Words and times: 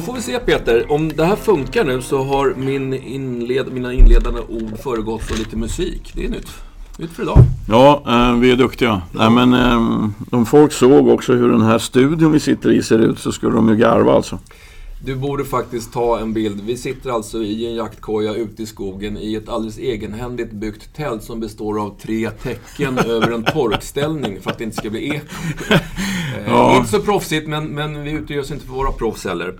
Då 0.00 0.06
får 0.06 0.12
vi 0.12 0.22
se 0.22 0.38
Peter, 0.38 0.92
om 0.92 1.08
det 1.08 1.24
här 1.24 1.36
funkar 1.36 1.84
nu 1.84 2.02
så 2.02 2.24
har 2.24 2.54
min 2.56 2.94
inled, 2.94 3.72
mina 3.72 3.92
inledande 3.92 4.40
ord 4.40 4.78
föregått 4.82 5.30
av 5.30 5.38
lite 5.38 5.56
musik. 5.56 6.12
Det 6.14 6.24
är 6.24 6.28
nytt. 6.28 6.48
Nytt 6.98 7.10
för 7.10 7.22
idag. 7.22 7.38
Ja, 7.68 8.02
eh, 8.06 8.38
vi 8.38 8.50
är 8.50 8.56
duktiga. 8.56 9.02
Nej, 9.12 9.30
men, 9.30 9.54
eh, 9.54 10.08
om 10.30 10.46
folk 10.46 10.72
såg 10.72 11.08
också 11.08 11.32
hur 11.32 11.48
den 11.48 11.62
här 11.62 11.78
studion 11.78 12.32
vi 12.32 12.40
sitter 12.40 12.72
i 12.72 12.82
ser 12.82 12.98
ut 12.98 13.18
så 13.18 13.32
skulle 13.32 13.54
de 13.54 13.68
ju 13.68 13.76
garva 13.76 14.12
alltså. 14.12 14.38
Du 15.04 15.16
borde 15.16 15.44
faktiskt 15.44 15.92
ta 15.92 16.18
en 16.18 16.32
bild. 16.32 16.60
Vi 16.60 16.76
sitter 16.76 17.10
alltså 17.10 17.42
i 17.42 17.66
en 17.66 17.74
jaktkoja 17.74 18.34
ute 18.34 18.62
i 18.62 18.66
skogen 18.66 19.18
i 19.18 19.34
ett 19.34 19.48
alldeles 19.48 19.78
egenhändigt 19.78 20.52
byggt 20.52 20.94
tält 20.96 21.22
som 21.22 21.40
består 21.40 21.82
av 21.82 21.98
tre 22.02 22.30
täcken 22.30 22.98
över 23.06 23.30
en 23.30 23.44
torkställning 23.44 24.40
för 24.40 24.50
att 24.50 24.58
det 24.58 24.64
inte 24.64 24.76
ska 24.76 24.90
bli 24.90 25.08
eko. 25.08 25.26
Eh, 26.36 26.52
Ja. 26.52 26.76
Inte 26.76 26.90
så 26.90 27.00
proffsigt, 27.00 27.48
men, 27.48 27.64
men 27.66 28.02
vi 28.02 28.10
utger 28.10 28.40
oss 28.40 28.50
inte 28.50 28.66
för 28.66 28.72
våra 28.72 28.92
proffs 28.92 29.24
heller. 29.24 29.54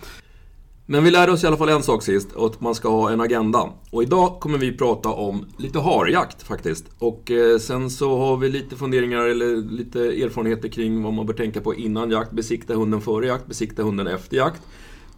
Men 0.93 1.05
vi 1.05 1.11
lärde 1.11 1.33
oss 1.33 1.45
i 1.45 1.47
alla 1.47 1.57
fall 1.57 1.69
en 1.69 1.83
sak 1.83 2.03
sist, 2.03 2.37
att 2.37 2.61
man 2.61 2.75
ska 2.75 2.89
ha 2.89 3.11
en 3.11 3.21
agenda. 3.21 3.69
Och 3.91 4.03
idag 4.03 4.41
kommer 4.41 4.59
vi 4.59 4.77
prata 4.77 5.09
om 5.09 5.47
lite 5.59 5.79
harjakt 5.79 6.43
faktiskt. 6.43 6.85
Och 6.99 7.31
eh, 7.31 7.59
sen 7.59 7.91
så 7.91 8.19
har 8.19 8.37
vi 8.37 8.49
lite 8.49 8.77
funderingar 8.77 9.25
eller 9.25 9.57
lite 9.57 10.01
erfarenheter 10.01 10.69
kring 10.69 11.03
vad 11.03 11.13
man 11.13 11.27
bör 11.27 11.35
tänka 11.35 11.61
på 11.61 11.75
innan 11.75 12.11
jakt. 12.11 12.31
Besikta 12.31 12.75
hunden 12.75 13.01
före 13.01 13.27
jakt, 13.27 13.47
besikta 13.47 13.83
hunden 13.83 14.07
efter 14.07 14.37
jakt. 14.37 14.63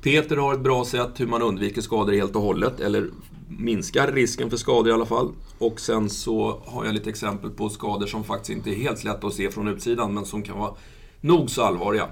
Peter 0.03 0.37
har 0.37 0.55
ett 0.55 0.61
bra 0.61 0.85
sätt 0.85 1.11
hur 1.17 1.27
man 1.27 1.43
undviker 1.43 1.81
skador 1.81 2.13
helt 2.13 2.37
och 2.37 2.43
hållet, 2.43 2.81
eller 2.81 3.11
minskar 3.49 4.13
risken 4.13 4.51
för 4.51 4.57
skador 4.57 4.89
i 4.89 4.93
alla 4.93 5.07
fall. 5.07 5.33
Och 5.59 5.81
sen 5.81 6.11
så 6.11 6.63
har 6.67 6.85
jag 6.85 6.95
lite 6.95 7.11
exempel 7.11 7.51
på 7.51 7.69
skador 7.69 8.07
som 8.07 8.25
faktiskt 8.25 8.51
inte 8.51 8.71
är 8.71 8.75
helt 8.75 9.05
lätta 9.05 9.27
att 9.27 9.35
se 9.35 9.51
från 9.51 9.69
utsidan, 9.69 10.15
men 10.15 10.25
som 10.25 10.43
kan 10.43 10.59
vara 10.59 10.73
nog 11.21 11.51
så 11.51 11.63
allvarliga. 11.63 12.09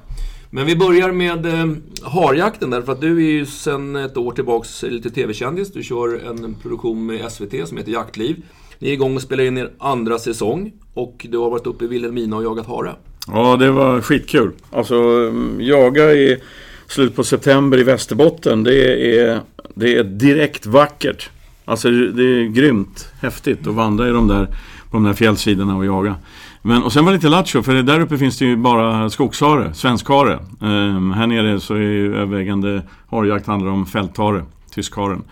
Men 0.53 0.67
vi 0.67 0.77
börjar 0.77 1.13
med 1.13 1.47
eh, 1.47 1.67
harjakten 2.03 2.71
därför 2.71 2.93
att 2.93 3.01
du 3.01 3.17
är 3.17 3.31
ju 3.31 3.47
sedan 3.47 3.97
ett 3.97 4.17
år 4.17 4.33
tillbaks 4.33 4.83
lite 4.83 5.11
TV-kändis. 5.11 5.73
Du 5.73 5.83
kör 5.83 6.31
en 6.31 6.55
produktion 6.63 7.07
med 7.07 7.33
SVT 7.33 7.69
som 7.69 7.77
heter 7.77 7.93
Jaktliv. 7.93 8.43
Ni 8.79 8.89
är 8.89 8.93
igång 8.93 9.17
och 9.17 9.23
spelar 9.23 9.45
in 9.45 9.59
er 9.59 9.71
andra 9.79 10.19
säsong 10.19 10.73
och 10.95 11.27
du 11.31 11.39
har 11.39 11.51
varit 11.51 11.67
uppe 11.67 11.85
i 11.85 11.89
Vilhelmina 11.89 12.37
och 12.37 12.45
jagat 12.45 12.67
hare. 12.67 12.95
Ja, 13.27 13.57
det 13.57 13.71
var 13.71 14.01
skitkul. 14.01 14.53
Alltså, 14.71 14.95
mm, 14.95 15.61
jaga 15.61 16.13
i 16.13 16.43
slutet 16.87 17.17
på 17.17 17.25
september 17.25 17.79
i 17.79 17.83
Västerbotten, 17.83 18.63
det 18.63 19.19
är, 19.19 19.41
det 19.75 19.97
är 19.97 20.05
direkt 20.05 20.67
vackert. 20.67 21.31
Alltså, 21.65 21.91
det 21.91 22.23
är 22.23 22.49
grymt 22.49 23.09
häftigt 23.21 23.67
att 23.67 23.75
vandra 23.75 24.09
i 24.09 24.11
de 24.11 24.29
där, 24.29 24.47
på 24.91 24.97
de 24.97 25.05
där 25.05 25.15
fjällsidorna 25.15 25.77
och 25.77 25.87
jaga. 25.87 26.17
Men, 26.63 26.83
och 26.83 26.93
sen 26.93 27.05
var 27.05 27.13
det 27.13 27.17
lite 27.17 27.29
lattjo, 27.29 27.63
för 27.63 27.75
där 27.75 28.01
uppe 28.01 28.19
finns 28.19 28.39
det 28.39 28.45
ju 28.45 28.57
bara 28.57 29.11
skogshare, 29.11 29.75
svenskhare. 29.75 30.39
Um, 30.61 30.71
ehm, 30.71 31.13
här 31.13 31.27
nere 31.27 31.61
så 31.61 31.75
är 31.75 31.79
ju 31.79 32.17
övervägande 32.17 32.83
harjakt 33.11 33.47
handlar 33.47 33.71
om 33.71 33.87
fälthare, 33.87 34.45
tyskharen. 34.75 35.23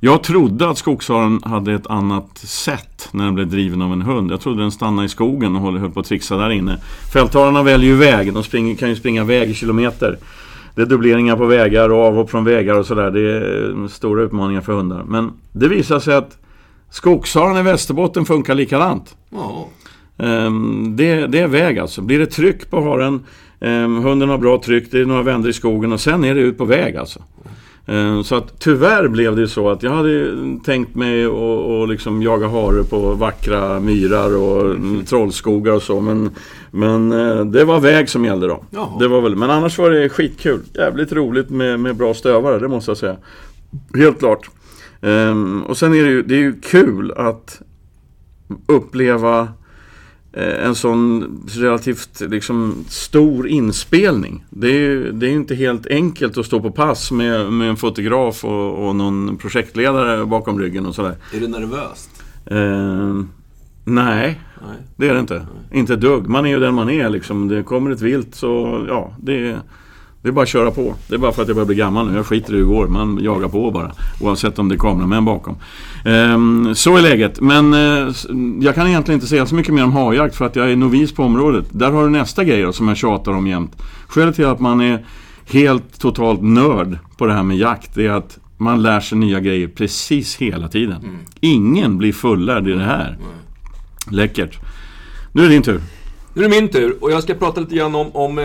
Jag 0.00 0.22
trodde 0.22 0.68
att 0.68 0.78
skogsharen 0.78 1.40
hade 1.44 1.74
ett 1.74 1.86
annat 1.86 2.38
sätt 2.38 3.08
när 3.12 3.24
den 3.24 3.34
blev 3.34 3.48
driven 3.48 3.82
av 3.82 3.92
en 3.92 4.02
hund. 4.02 4.32
Jag 4.32 4.40
trodde 4.40 4.62
den 4.62 4.72
stannade 4.72 5.06
i 5.06 5.08
skogen 5.08 5.56
och 5.56 5.80
höll 5.80 5.90
på 5.90 6.00
att 6.00 6.06
trixa 6.06 6.36
där 6.36 6.50
inne. 6.50 6.78
Fälthararna 7.12 7.62
väljer 7.62 7.90
ju 7.90 7.96
väg, 7.96 8.34
de 8.34 8.42
springer, 8.42 8.74
kan 8.74 8.88
ju 8.88 8.96
springa 8.96 9.24
väg 9.24 9.50
i 9.50 9.54
kilometer. 9.54 10.18
Det 10.74 10.82
är 10.82 10.86
dubbleringar 10.86 11.36
på 11.36 11.46
vägar 11.46 11.88
och 11.88 12.04
avhopp 12.04 12.30
från 12.30 12.44
vägar 12.44 12.74
och 12.74 12.86
sådär. 12.86 13.10
Det 13.10 13.20
är 13.20 13.82
eh, 13.82 13.88
stora 13.88 14.22
utmaningar 14.22 14.60
för 14.60 14.72
hundar. 14.72 15.02
Men 15.08 15.32
det 15.52 15.68
visar 15.68 16.00
sig 16.00 16.14
att 16.14 16.38
skogsharen 16.90 17.56
i 17.56 17.62
Västerbotten 17.62 18.24
funkar 18.24 18.54
likadant. 18.54 19.16
Ja, 19.30 19.68
det, 20.96 21.26
det 21.26 21.38
är 21.38 21.46
väg 21.46 21.78
alltså. 21.78 22.02
Blir 22.02 22.18
det 22.18 22.26
tryck 22.26 22.70
på 22.70 22.80
haren, 22.80 23.20
ehm, 23.60 23.96
hunden 23.96 24.28
har 24.28 24.38
bra 24.38 24.62
tryck, 24.64 24.90
det 24.90 25.00
är 25.00 25.04
några 25.04 25.22
vändor 25.22 25.50
i 25.50 25.52
skogen 25.52 25.92
och 25.92 26.00
sen 26.00 26.24
är 26.24 26.34
det 26.34 26.40
ut 26.40 26.58
på 26.58 26.64
väg 26.64 26.96
alltså. 26.96 27.22
Ehm, 27.86 28.24
så 28.24 28.34
att 28.34 28.60
tyvärr 28.60 29.08
blev 29.08 29.36
det 29.36 29.48
så 29.48 29.70
att 29.70 29.82
jag 29.82 29.90
hade 29.90 30.30
tänkt 30.64 30.94
mig 30.94 31.24
att 31.24 31.88
liksom 31.88 32.22
jaga 32.22 32.48
hare 32.48 32.84
på 32.84 33.14
vackra 33.14 33.80
myrar 33.80 34.36
och 34.36 34.70
mm, 34.70 35.04
trollskogar 35.04 35.72
och 35.72 35.82
så 35.82 36.00
men, 36.00 36.30
men 36.70 37.12
eh, 37.12 37.44
det 37.44 37.64
var 37.64 37.80
väg 37.80 38.08
som 38.08 38.24
gällde 38.24 38.46
då. 38.46 38.64
Jaha. 38.70 38.98
Det 38.98 39.08
var 39.08 39.20
väl, 39.20 39.36
men 39.36 39.50
annars 39.50 39.78
var 39.78 39.90
det 39.90 40.08
skitkul. 40.08 40.60
Jävligt 40.74 41.12
roligt 41.12 41.50
med, 41.50 41.80
med 41.80 41.96
bra 41.96 42.14
stövare, 42.14 42.58
det 42.58 42.68
måste 42.68 42.90
jag 42.90 42.98
säga. 42.98 43.16
Helt 43.94 44.18
klart. 44.18 44.50
Ehm, 45.00 45.62
och 45.62 45.76
sen 45.76 45.94
är 45.94 46.04
det 46.04 46.10
ju, 46.10 46.22
det 46.22 46.34
är 46.34 46.40
ju 46.40 46.60
kul 46.60 47.12
att 47.16 47.62
uppleva 48.66 49.48
en 50.32 50.74
sån 50.74 51.40
relativt 51.48 52.20
liksom, 52.20 52.84
stor 52.88 53.48
inspelning. 53.48 54.44
Det 54.50 54.68
är 54.68 55.12
det 55.12 55.26
är 55.26 55.30
inte 55.30 55.54
helt 55.54 55.86
enkelt 55.86 56.38
att 56.38 56.46
stå 56.46 56.60
på 56.60 56.70
pass 56.70 57.12
med, 57.12 57.52
med 57.52 57.68
en 57.68 57.76
fotograf 57.76 58.44
och, 58.44 58.88
och 58.88 58.96
någon 58.96 59.36
projektledare 59.36 60.26
bakom 60.26 60.58
ryggen 60.58 60.86
och 60.86 60.94
sådär. 60.94 61.16
är 61.34 61.40
du 61.40 61.48
nervös? 61.48 62.08
Ehm, 62.46 63.28
nej, 63.84 64.40
Nej. 64.66 64.76
det 64.96 65.08
är 65.08 65.14
det 65.14 65.20
inte. 65.20 65.46
Inte 65.72 65.94
ett 65.94 66.00
dugg. 66.00 66.28
Man 66.28 66.46
är 66.46 66.50
ju 66.50 66.60
den 66.60 66.74
man 66.74 66.90
är 66.90 67.10
liksom. 67.10 67.48
Det 67.48 67.62
kommer 67.62 67.90
ett 67.90 68.00
vilt 68.00 68.34
så, 68.34 68.84
ja, 68.88 69.14
det 69.20 69.56
det 70.22 70.28
är 70.28 70.32
bara 70.32 70.42
att 70.42 70.48
köra 70.48 70.70
på. 70.70 70.94
Det 71.08 71.14
är 71.14 71.18
bara 71.18 71.32
för 71.32 71.42
att 71.42 71.48
jag 71.48 71.56
börjar 71.56 71.66
bli 71.66 71.76
gammal 71.76 72.10
nu. 72.10 72.16
Jag 72.16 72.26
skiter 72.26 72.52
i 72.52 72.56
hur 72.56 72.62
det 72.62 72.68
går. 72.68 72.86
Man 72.86 73.18
jagar 73.22 73.48
på 73.48 73.70
bara. 73.70 73.92
Oavsett 74.20 74.58
om 74.58 74.68
det 74.68 74.74
är 74.74 74.78
kameramän 74.78 75.24
bakom. 75.24 75.56
Ehm, 76.04 76.74
så 76.74 76.96
är 76.96 77.02
läget. 77.02 77.40
Men 77.40 77.74
eh, 77.74 78.14
jag 78.60 78.74
kan 78.74 78.88
egentligen 78.88 79.16
inte 79.16 79.26
säga 79.26 79.46
så 79.46 79.54
mycket 79.54 79.74
mer 79.74 79.84
om 79.84 79.92
harjakt 79.92 80.36
för 80.36 80.44
att 80.44 80.56
jag 80.56 80.70
är 80.70 80.76
novis 80.76 81.12
på 81.12 81.22
området. 81.22 81.64
Där 81.70 81.90
har 81.90 82.04
du 82.04 82.10
nästa 82.10 82.44
grej 82.44 82.62
då, 82.62 82.72
som 82.72 82.88
jag 82.88 82.96
tjatar 82.96 83.32
om 83.32 83.46
jämt. 83.46 83.82
Skälet 84.06 84.36
till 84.36 84.46
att 84.46 84.60
man 84.60 84.80
är 84.80 85.06
helt 85.46 86.00
totalt 86.00 86.42
nörd 86.42 86.98
på 87.16 87.26
det 87.26 87.32
här 87.32 87.42
med 87.42 87.56
jakt 87.56 87.98
är 87.98 88.10
att 88.10 88.38
man 88.56 88.82
lär 88.82 89.00
sig 89.00 89.18
nya 89.18 89.40
grejer 89.40 89.68
precis 89.68 90.36
hela 90.36 90.68
tiden. 90.68 91.18
Ingen 91.40 91.98
blir 91.98 92.12
fullärd 92.12 92.68
i 92.68 92.72
det 92.72 92.84
här. 92.84 93.18
Läckert. 94.10 94.58
Nu 95.32 95.42
är 95.42 95.46
det 95.46 95.52
din 95.52 95.62
tur. 95.62 95.80
Nu 96.34 96.44
är 96.44 96.48
det 96.48 96.60
min 96.60 96.68
tur 96.68 96.96
och 97.00 97.12
jag 97.12 97.22
ska 97.22 97.34
prata 97.34 97.60
lite 97.60 97.74
grann 97.74 97.94
om, 97.94 98.10
om 98.12 98.38
eh, 98.38 98.44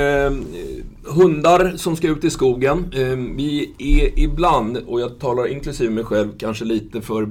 hundar 1.09 1.73
som 1.77 1.95
ska 1.95 2.07
ut 2.07 2.23
i 2.23 2.29
skogen. 2.29 2.93
Ehm, 2.95 3.37
vi 3.37 3.73
är 3.77 4.19
ibland, 4.19 4.77
och 4.77 5.01
jag 5.01 5.19
talar 5.19 5.47
inklusive 5.47 5.89
mig 5.89 6.03
själv, 6.03 6.29
kanske 6.37 6.65
lite 6.65 7.01
för 7.01 7.29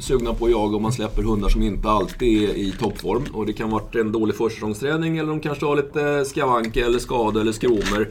sugna 0.00 0.34
på 0.34 0.44
att 0.44 0.50
jaga 0.50 0.76
om 0.76 0.82
man 0.82 0.92
släpper 0.92 1.22
hundar 1.22 1.48
som 1.48 1.62
inte 1.62 1.88
alltid 1.88 2.50
är 2.50 2.54
i 2.54 2.74
toppform. 2.80 3.24
Och 3.32 3.46
det 3.46 3.52
kan 3.52 3.70
vara 3.70 3.82
en 3.92 4.12
dålig 4.12 4.36
försäsongsträning 4.36 5.18
eller 5.18 5.28
de 5.28 5.40
kanske 5.40 5.66
har 5.66 5.76
lite 5.76 6.24
skavanker 6.24 6.84
eller 6.84 6.98
skador 6.98 7.40
eller 7.40 7.52
skromer 7.52 8.08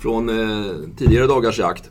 från 0.00 0.28
eh, 0.28 0.72
tidigare 0.96 1.26
dagars 1.26 1.58
jakt. 1.58 1.90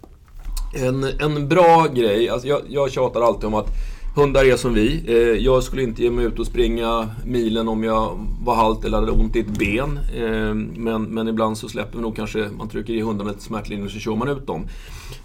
En, 0.76 1.04
en 1.20 1.48
bra 1.48 1.88
grej, 1.96 2.30
alltså 2.30 2.48
jag, 2.48 2.62
jag 2.68 2.92
tjatar 2.92 3.22
alltid 3.22 3.46
om 3.46 3.54
att 3.54 3.70
hundar 4.16 4.46
är 4.46 4.58
som 4.58 4.74
vi. 4.74 5.04
Eh, 5.08 5.44
jag 5.44 5.64
skulle 5.64 5.84
inte 5.84 6.04
ge 6.04 6.12
mig 6.12 6.26
ut 6.26 6.40
och 6.40 6.48
springa 6.48 7.10
milen 7.26 7.68
om 7.68 7.84
jag 7.84 8.28
var 8.44 8.56
halt 8.56 8.86
eller 8.86 8.98
hade 9.00 9.12
ont 9.12 9.36
i 9.36 9.40
ett 9.40 9.58
ben. 9.60 10.00
Eh, 10.16 10.54
men, 10.80 11.04
men 11.04 11.28
ibland 11.28 11.58
så 11.58 11.70
släpper 11.70 11.98
vi 11.98 12.02
nog 12.02 12.16
kanske, 12.16 12.50
man 12.58 12.70
trycker 12.70 12.94
i 12.94 13.02
hundarna 13.02 13.30
lite 13.30 13.44
smärtlindring 13.44 13.86
och 13.86 13.92
så 13.92 14.00
kör 14.00 14.16
man 14.16 14.30
ut 14.30 14.48
dem. 14.48 14.68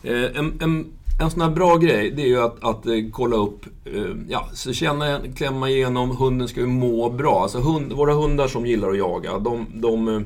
Eh, 0.03 0.39
en, 0.39 0.53
en, 0.61 0.87
en 1.21 1.31
sån 1.31 1.41
här 1.41 1.51
bra 1.51 1.77
grej, 1.77 2.11
det 2.11 2.23
är 2.23 2.27
ju 2.27 2.41
att, 2.41 2.65
att 2.65 2.87
eh, 2.87 2.93
kolla 3.13 3.37
upp, 3.37 3.67
eh, 3.85 4.03
ja, 4.29 4.49
så 4.53 4.73
känna, 4.73 5.21
klämma 5.37 5.71
igenom, 5.71 6.17
hunden 6.17 6.49
ska 6.49 6.61
ju 6.61 6.67
må 6.67 7.11
bra. 7.11 7.43
Alltså 7.43 7.59
hund, 7.59 7.93
våra 7.93 8.13
hundar 8.13 8.49
som 8.49 8.67
gillar 8.67 8.91
att 8.91 8.99
jaga, 8.99 9.39
de, 9.39 9.67
de 9.75 10.09
eh, 10.09 10.21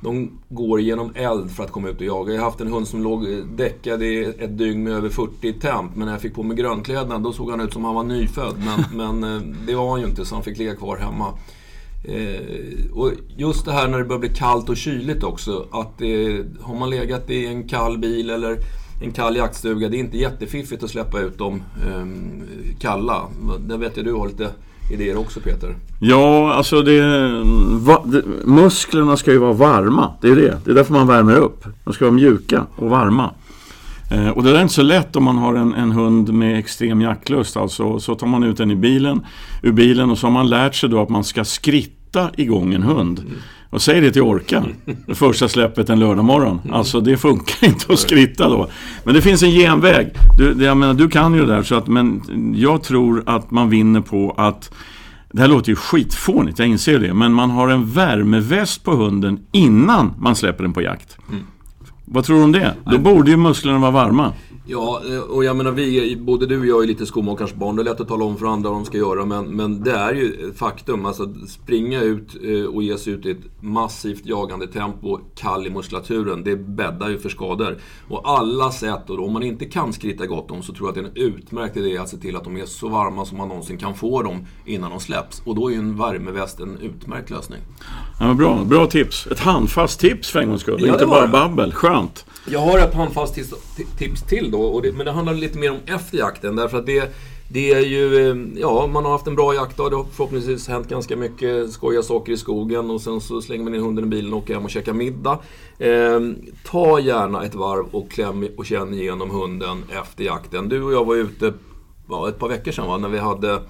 de 0.00 0.38
går 0.48 0.80
genom 0.80 1.12
eld 1.14 1.50
för 1.50 1.64
att 1.64 1.72
komma 1.72 1.88
ut 1.88 1.96
och 1.96 2.06
jaga. 2.06 2.32
Jag 2.32 2.40
har 2.40 2.46
haft 2.46 2.60
en 2.60 2.72
hund 2.72 2.88
som 2.88 3.02
låg 3.02 3.24
eh, 3.24 3.38
däckad 3.38 4.02
i 4.02 4.24
ett 4.38 4.58
dygn 4.58 4.84
med 4.84 4.92
över 4.92 5.08
40 5.08 5.52
temp. 5.52 5.96
Men 5.96 6.06
när 6.06 6.12
jag 6.12 6.22
fick 6.22 6.34
på 6.34 6.42
mig 6.42 6.56
grönkläderna 6.56 7.18
då 7.18 7.32
såg 7.32 7.50
han 7.50 7.60
ut 7.60 7.72
som 7.72 7.84
han 7.84 7.94
var 7.94 8.04
nyfödd. 8.04 8.54
Men, 8.64 8.84
men 9.20 9.34
eh, 9.36 9.42
det 9.66 9.74
var 9.74 9.90
han 9.90 10.00
ju 10.00 10.06
inte 10.06 10.24
så 10.24 10.34
han 10.34 10.44
fick 10.44 10.58
ligga 10.58 10.74
kvar 10.74 10.96
hemma. 10.96 11.34
Eh, 12.04 12.92
och 12.92 13.12
just 13.36 13.64
det 13.64 13.72
här 13.72 13.88
när 13.88 13.98
det 13.98 14.04
börjar 14.04 14.20
bli 14.20 14.28
kallt 14.28 14.68
och 14.68 14.76
kyligt 14.76 15.22
också. 15.22 15.66
Att 15.70 16.00
eh, 16.00 16.44
har 16.60 16.78
man 16.78 16.90
legat 16.90 17.30
i 17.30 17.46
en 17.46 17.68
kall 17.68 17.98
bil 17.98 18.30
eller 18.30 18.58
en 19.02 19.12
kall 19.12 19.36
jaktstuga, 19.36 19.88
det 19.88 19.96
är 19.96 19.98
inte 19.98 20.18
jättefiffigt 20.18 20.82
att 20.82 20.90
släppa 20.90 21.20
ut 21.20 21.38
dem 21.38 21.62
eh, 21.86 22.06
kalla. 22.78 23.28
Där 23.58 23.78
vet 23.78 23.96
jag 23.96 24.06
du 24.06 24.12
har 24.12 24.28
lite 24.28 24.50
idéer 24.90 25.16
också 25.16 25.40
Peter. 25.40 25.74
Ja, 26.00 26.52
alltså 26.54 26.82
det, 26.82 27.02
va, 27.80 28.02
det... 28.04 28.22
Musklerna 28.44 29.16
ska 29.16 29.32
ju 29.32 29.38
vara 29.38 29.52
varma. 29.52 30.12
Det 30.20 30.28
är 30.28 30.36
det. 30.36 30.58
Det 30.64 30.70
är 30.70 30.74
därför 30.74 30.92
man 30.92 31.06
värmer 31.06 31.36
upp. 31.36 31.64
De 31.84 31.94
ska 31.94 32.04
vara 32.04 32.14
mjuka 32.14 32.66
och 32.76 32.90
varma. 32.90 33.30
Eh, 34.10 34.28
och 34.28 34.42
det 34.42 34.50
där 34.50 34.58
är 34.58 34.62
inte 34.62 34.74
så 34.74 34.82
lätt 34.82 35.16
om 35.16 35.24
man 35.24 35.38
har 35.38 35.54
en, 35.54 35.74
en 35.74 35.92
hund 35.92 36.32
med 36.32 36.58
extrem 36.58 37.00
jaktlust. 37.00 37.56
Alltså, 37.56 37.98
så 37.98 38.14
tar 38.14 38.26
man 38.26 38.42
ut 38.42 38.56
den 38.56 38.70
i 38.70 38.76
bilen, 38.76 39.20
ur 39.62 39.72
bilen 39.72 40.10
och 40.10 40.18
så 40.18 40.26
har 40.26 40.32
man 40.32 40.48
lärt 40.48 40.74
sig 40.74 40.88
då 40.88 41.02
att 41.02 41.08
man 41.08 41.24
ska 41.24 41.44
skritta 41.44 42.30
igång 42.36 42.74
en 42.74 42.82
hund. 42.82 43.22
Och 43.70 43.82
säg 43.82 44.00
det 44.00 44.12
till 44.12 44.22
Orka, 44.22 44.64
det 45.06 45.14
första 45.14 45.48
släppet 45.48 45.90
en 45.90 45.98
lördag 45.98 46.24
morgon. 46.24 46.60
Alltså 46.72 47.00
det 47.00 47.16
funkar 47.16 47.68
inte 47.68 47.92
att 47.92 47.98
skritta 47.98 48.48
då. 48.48 48.68
Men 49.04 49.14
det 49.14 49.22
finns 49.22 49.42
en 49.42 49.50
genväg. 49.50 50.08
Du, 50.38 50.64
jag 50.64 50.76
menar, 50.76 50.94
du 50.94 51.08
kan 51.08 51.34
ju 51.34 51.40
det 51.40 51.54
där, 51.54 51.62
så 51.62 51.74
att, 51.74 51.86
men 51.86 52.22
jag 52.56 52.82
tror 52.82 53.22
att 53.26 53.50
man 53.50 53.70
vinner 53.70 54.00
på 54.00 54.34
att 54.36 54.70
det 55.32 55.40
här 55.40 55.48
låter 55.48 55.68
ju 55.68 55.76
skitfånigt, 55.76 56.58
jag 56.58 56.68
inser 56.68 56.98
det. 56.98 57.14
Men 57.14 57.32
man 57.32 57.50
har 57.50 57.68
en 57.68 57.90
värmeväst 57.90 58.84
på 58.84 58.90
hunden 58.90 59.38
innan 59.52 60.14
man 60.18 60.36
släpper 60.36 60.62
den 60.62 60.72
på 60.72 60.82
jakt. 60.82 61.16
Vad 62.04 62.24
tror 62.24 62.36
du 62.36 62.42
om 62.42 62.52
det? 62.52 62.74
Då 62.84 62.98
borde 62.98 63.30
ju 63.30 63.36
musklerna 63.36 63.78
vara 63.78 63.90
varma. 63.90 64.32
Ja, 64.72 65.02
eh, 65.08 65.20
och 65.20 65.44
jag 65.44 65.56
menar 65.56 65.70
vi, 65.70 66.16
både 66.16 66.46
du 66.46 66.60
och 66.60 66.66
jag 66.66 66.82
är 66.82 66.86
lite 66.86 67.06
skomakarens 67.06 67.54
barn. 67.54 67.76
Det 67.76 67.82
är 67.82 67.84
lätt 67.84 68.00
att 68.00 68.08
tala 68.08 68.24
om 68.24 68.36
för 68.36 68.46
andra 68.46 68.70
vad 68.70 68.78
de 68.78 68.84
ska 68.84 68.98
göra. 68.98 69.24
Men, 69.24 69.44
men 69.44 69.84
det 69.84 69.92
är 69.92 70.14
ju 70.14 70.48
ett 70.48 70.58
faktum. 70.58 71.06
Alltså 71.06 71.22
att 71.22 71.48
springa 71.48 72.02
ut 72.02 72.36
eh, 72.44 72.64
och 72.64 72.82
ge 72.82 72.98
sig 72.98 73.12
ut 73.12 73.26
i 73.26 73.30
ett 73.30 73.62
massivt 73.62 74.26
jagande 74.26 74.66
tempo, 74.66 75.18
kall 75.34 75.66
i 75.66 75.70
muskulaturen, 75.70 76.44
det 76.44 76.56
bäddar 76.56 77.08
ju 77.08 77.18
för 77.18 77.28
skador. 77.28 77.78
Och 78.08 78.28
alla 78.30 78.70
sätt, 78.70 79.10
och 79.10 79.24
om 79.24 79.32
man 79.32 79.42
inte 79.42 79.64
kan 79.64 79.92
skritta 79.92 80.26
gott 80.26 80.50
om, 80.50 80.62
så 80.62 80.72
tror 80.72 80.88
jag 80.88 80.98
att 80.98 81.14
det 81.14 81.20
är 81.20 81.24
en 81.24 81.34
utmärkt 81.34 81.76
idé 81.76 81.98
att 81.98 82.08
se 82.08 82.16
till 82.16 82.36
att 82.36 82.44
de 82.44 82.56
är 82.56 82.66
så 82.66 82.88
varma 82.88 83.24
som 83.24 83.38
man 83.38 83.48
någonsin 83.48 83.78
kan 83.78 83.94
få 83.94 84.22
dem 84.22 84.46
innan 84.66 84.90
de 84.90 85.00
släpps. 85.00 85.42
Och 85.44 85.54
då 85.54 85.68
är 85.68 85.72
ju 85.72 85.78
en 85.78 85.96
värmeväst 85.96 86.60
en 86.60 86.78
utmärkt 86.78 87.30
lösning. 87.30 87.60
Ja, 88.22 88.34
bra, 88.34 88.64
bra 88.64 88.86
tips. 88.86 89.26
Ett 89.26 89.38
handfast 89.38 90.00
tips 90.00 90.30
för 90.30 90.40
en 90.40 90.48
gångs 90.48 90.60
skull. 90.60 90.86
Ja, 90.86 90.92
inte 90.92 91.06
bara 91.06 91.26
det. 91.26 91.28
babbel. 91.28 91.72
Skönt. 91.72 92.26
Jag 92.46 92.60
har 92.60 92.78
ett 92.78 92.94
handfast 92.94 93.34
tips, 93.34 93.54
tips 93.98 94.22
till 94.22 94.50
då, 94.50 94.62
och 94.62 94.82
det, 94.82 94.92
men 94.92 95.06
det 95.06 95.12
handlar 95.12 95.34
lite 95.34 95.58
mer 95.58 95.70
om 95.70 95.78
efter 95.86 96.18
jakten. 96.18 96.56
Därför 96.56 96.78
att 96.78 96.86
det, 96.86 97.14
det 97.48 97.72
är 97.72 97.80
ju, 97.80 98.30
eh, 98.30 98.36
ja, 98.60 98.86
man 98.86 99.04
har 99.04 99.12
haft 99.12 99.26
en 99.26 99.34
bra 99.34 99.54
jaktdag. 99.54 99.90
Det 99.90 99.96
har 99.96 100.04
förhoppningsvis 100.12 100.68
hänt 100.68 100.88
ganska 100.88 101.16
mycket 101.16 101.72
skojiga 101.72 102.02
saker 102.02 102.32
i 102.32 102.36
skogen 102.36 102.90
och 102.90 103.00
sen 103.00 103.20
så 103.20 103.42
slänger 103.42 103.64
man 103.64 103.74
in 103.74 103.80
hunden 103.80 104.04
i 104.04 104.08
bilen 104.08 104.32
och 104.32 104.38
åker 104.38 104.54
hem 104.54 104.64
och 104.64 104.70
käkar 104.70 104.92
middag. 104.92 105.38
Eh, 105.78 106.20
ta 106.64 107.00
gärna 107.00 107.44
ett 107.44 107.54
varv 107.54 107.86
och 107.90 108.10
kläm 108.10 108.48
och 108.56 108.66
känn 108.66 108.94
igenom 108.94 109.30
hunden 109.30 109.84
efter 110.02 110.24
jakten. 110.24 110.68
Du 110.68 110.82
och 110.82 110.92
jag 110.92 111.04
var 111.04 111.14
ute 111.14 111.52
ja, 112.08 112.28
ett 112.28 112.38
par 112.38 112.48
veckor 112.48 112.72
sedan 112.72 112.86
va, 112.86 112.98
när 112.98 113.08
vi 113.08 113.18
hade 113.18 113.62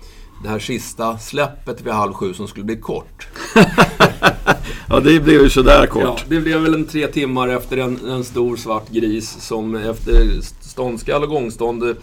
det 0.42 0.48
här 0.48 0.58
sista 0.58 1.18
släppet 1.18 1.82
vid 1.82 1.92
halv 1.92 2.12
sju 2.12 2.34
som 2.34 2.48
skulle 2.48 2.64
bli 2.64 2.76
kort. 2.76 3.28
Ja, 4.88 5.00
det 5.00 5.20
blev 5.20 5.42
ju 5.42 5.50
sådär 5.50 5.86
kort. 5.86 6.02
Ja, 6.02 6.18
det 6.28 6.40
blev 6.40 6.60
väl 6.60 6.74
en 6.74 6.84
tre 6.84 7.06
timmar 7.06 7.48
efter 7.48 7.76
en, 7.76 7.98
en 8.06 8.24
stor 8.24 8.56
svart 8.56 8.88
gris 8.90 9.36
som 9.40 9.74
efter 9.74 10.40
ståndskall 10.60 11.22
och 11.22 11.28
gångstånd 11.28 11.96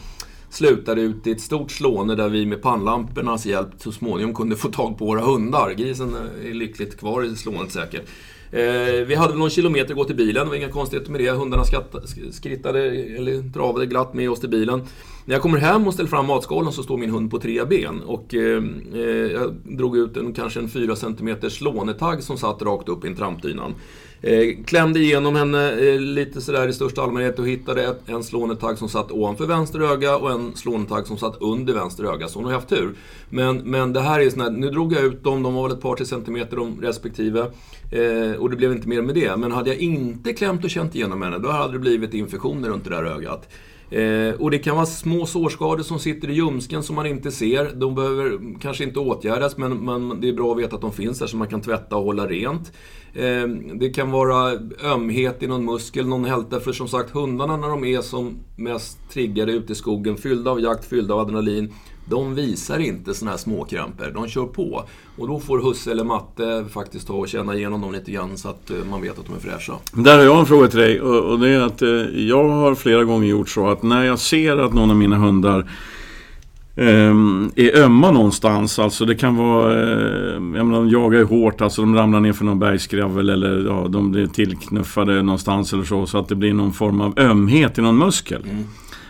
slutade 0.50 1.02
ut 1.02 1.28
i 1.28 1.32
ett 1.32 1.42
stort 1.42 1.72
slående 1.72 2.16
där 2.16 2.30
vi 2.30 2.46
med 2.46 2.62
pannlampornas 2.62 3.46
hjälp 3.46 3.70
så 3.78 3.92
småningom 3.92 4.36
kunde 4.36 4.56
få 4.56 4.72
tag 4.72 4.98
på 4.98 5.06
våra 5.06 5.22
hundar. 5.22 5.72
Grisen 5.72 6.16
är 6.46 6.54
lyckligt 6.54 7.00
kvar 7.00 7.24
i 7.24 7.36
slåendet 7.36 7.74
säkert. 7.74 8.04
Eh, 8.52 9.06
vi 9.08 9.16
hade 9.16 9.36
någon 9.36 9.50
kilometer 9.50 9.90
att 9.90 9.98
gå 9.98 10.04
till 10.04 10.16
bilen, 10.16 10.46
det 10.46 10.50
var 10.50 10.56
inga 10.56 10.70
konstigheter 10.70 11.12
med 11.12 11.22
det. 11.22 11.32
Hundarna 11.32 11.64
skrittade, 12.32 12.80
eller 13.18 13.54
travade 13.54 13.86
glatt 13.86 14.14
med 14.14 14.30
oss 14.30 14.40
till 14.40 14.50
bilen. 14.50 14.84
När 15.26 15.36
jag 15.36 15.42
kommer 15.42 15.58
hem 15.58 15.88
och 15.88 15.94
ställer 15.94 16.10
fram 16.10 16.26
matskålen 16.26 16.74
så 16.74 16.84
står 16.84 16.98
min 16.98 17.10
hund 17.10 17.32
på 17.32 17.40
tre 17.40 17.66
ben. 17.66 18.02
Och 18.02 18.34
eh, 18.34 18.64
eh 18.94 19.02
jag 19.32 19.54
drog 19.64 19.98
ut 19.98 20.18
en 20.18 20.34
kanske 20.34 20.60
en 20.60 20.70
4 20.70 20.96
cm 20.96 21.38
lånetagg 21.62 22.24
som 22.24 22.38
satt 22.38 22.62
rakt 22.62 22.90
upp 22.90 23.06
i 23.06 23.08
en 23.08 23.16
trampdynan. 23.16 23.76
Eh, 24.22 24.64
klämde 24.66 25.00
igenom 25.00 25.36
henne 25.36 25.72
eh, 25.72 26.00
lite 26.00 26.42
sådär 26.42 26.68
i 26.68 26.74
största 26.74 27.02
allmänhet 27.02 27.40
och 27.40 27.48
hittade 27.48 27.84
ett, 27.84 28.10
en 28.10 28.24
slånetagg 28.24 28.78
som 28.78 28.90
satt 28.90 29.12
ovanför 29.12 29.46
vänster 29.46 29.80
öga 29.80 30.18
och 30.18 30.32
en 30.32 30.56
slånetagg 30.56 31.08
som 31.08 31.18
satt 31.18 31.42
under 31.42 31.74
vänster 31.74 32.04
öga. 32.04 32.28
Så 32.28 32.40
hon 32.40 32.46
har 32.46 32.54
haft 32.54 32.70
tur. 32.70 32.96
Men, 33.30 33.58
men 33.58 33.94
det 33.94 34.02
här 34.02 34.20
är 34.20 34.30
sån 34.30 34.42
här, 34.42 34.50
nu 34.50 34.70
drog 34.70 34.94
jag 34.94 35.04
ut 35.04 35.24
dem, 35.24 35.44
de 35.44 35.54
var 35.54 35.64
väl 35.64 35.78
ett 35.78 35.82
par 35.82 35.96
tre 35.96 36.06
centimeter 36.06 36.58
de 36.58 36.82
respektive. 36.82 37.40
Eh, 37.92 38.40
och 38.40 38.50
det 38.50 38.56
blev 38.56 38.72
inte 38.72 38.88
mer 38.88 39.02
med 39.02 39.16
det. 39.16 39.38
Men 39.38 39.52
hade 39.52 39.70
jag 39.70 39.80
inte 39.80 40.34
klämt 40.34 40.64
och 40.64 40.70
känt 40.70 40.96
igenom 40.96 41.22
henne, 41.22 41.38
då 41.38 41.50
hade 41.50 41.74
det 41.74 41.80
blivit 41.80 42.14
infektioner 42.14 42.70
runt 42.70 42.84
det 42.84 42.90
där 42.90 43.04
ögat. 43.04 43.50
Eh, 43.90 44.34
och 44.40 44.52
det 44.52 44.60
kan 44.60 44.76
vara 44.76 44.86
små 44.86 45.26
sårskador 45.26 45.84
som 45.84 46.00
sitter 46.00 46.30
i 46.30 46.34
ljumsken 46.34 46.84
som 46.84 46.96
man 46.96 47.06
inte 47.06 47.32
ser. 47.32 47.72
De 47.76 47.96
behöver 47.96 48.40
kanske 48.62 48.84
inte 48.84 49.00
åtgärdas 49.00 49.58
men, 49.58 49.86
men 49.86 50.22
det 50.22 50.30
är 50.30 50.34
bra 50.34 50.52
att 50.52 50.60
veta 50.60 50.76
att 50.76 50.82
de 50.82 50.92
finns 50.92 51.20
där 51.20 51.28
så 51.28 51.38
man 51.38 51.48
kan 51.48 51.62
tvätta 51.62 51.96
och 51.96 52.04
hålla 52.04 52.28
rent. 52.28 52.72
Eh, 53.14 53.48
det 53.80 53.90
kan 53.90 54.12
vara 54.12 54.60
ömhet 54.84 55.44
i 55.44 55.48
någon 55.48 55.66
muskel, 55.66 56.08
någon 56.08 56.26
hälta. 56.26 56.60
För 56.60 56.72
som 56.72 56.88
sagt, 56.88 57.10
hundarna 57.10 57.58
när 57.58 57.68
de 57.68 57.84
är 57.84 58.02
som 58.02 58.40
mest 58.56 59.10
triggade 59.10 59.52
ute 59.52 59.72
i 59.72 59.76
skogen, 59.76 60.18
fyllda 60.18 60.52
av 60.52 60.62
jakt, 60.62 60.86
fyllda 60.86 61.14
av 61.14 61.20
adrenalin, 61.20 61.74
de 62.10 62.36
visar 62.36 62.80
inte 62.80 63.14
såna 63.14 63.32
här 63.32 63.38
småkrämpor. 63.38 64.12
De 64.14 64.28
kör 64.28 64.46
på. 64.46 64.84
Och 65.18 65.28
då 65.28 65.40
får 65.40 65.60
husse 65.60 65.92
eller 65.92 66.04
matte 66.04 66.66
faktiskt 66.70 67.08
ta 67.08 67.14
och 67.14 67.28
känna 67.28 67.56
igenom 67.56 67.82
dem 67.82 67.92
lite 67.92 68.12
grann 68.12 68.38
så 68.38 68.50
att 68.50 68.70
eh, 68.70 68.78
man 68.90 69.02
vet 69.02 69.20
att 69.20 69.26
de 69.26 69.36
är 69.36 69.40
fräscha. 69.40 69.74
Där 69.94 70.18
har 70.18 70.24
jag 70.24 70.40
en 70.40 70.46
fråga 70.46 70.68
till 70.68 70.80
dig 70.80 71.02
och, 71.02 71.40
det 71.40 71.50
är 71.50 71.60
att 71.60 71.82
eh, 71.82 71.90
jag 72.28 72.50
har 72.50 72.76
flera 72.76 73.04
gånger 73.04 73.28
gjort 73.28 73.50
så 73.50 73.68
att 73.68 73.84
när 73.84 74.04
jag 74.04 74.20
ser 74.20 74.58
att 74.58 74.74
någon 74.74 74.90
av 74.90 74.96
mina 74.96 75.16
hundar 75.16 75.72
ehm, 76.76 77.52
är 77.56 77.80
ömma 77.80 78.12
någonstans, 78.12 78.80
alltså 78.80 79.06
det 79.06 79.16
kan 79.16 79.36
vara, 79.36 79.74
eh, 79.74 80.34
jag 80.34 80.42
menar, 80.42 80.74
de 80.74 80.90
jagar 80.90 81.20
ju 81.20 81.26
hårt, 81.26 81.62
alltså 81.62 81.82
de 81.82 81.96
ramlar 81.96 82.20
ner 82.20 82.34
för 82.34 82.46
någon 82.46 82.60
bergskravel 82.60 83.30
eller 83.30 83.66
ja, 83.66 83.88
de 83.90 84.12
blir 84.12 84.28
tillknuffade 84.28 85.22
någonstans 85.22 85.74
eller 85.74 85.84
så, 85.84 86.06
så 86.06 86.18
att 86.18 86.28
det 86.28 86.36
blir 86.36 86.54
någon 86.54 86.74
form 86.74 87.02
av 87.02 87.20
ömhet 87.20 87.78
i 87.78 87.82
någon 87.82 87.98
muskel. 87.98 88.44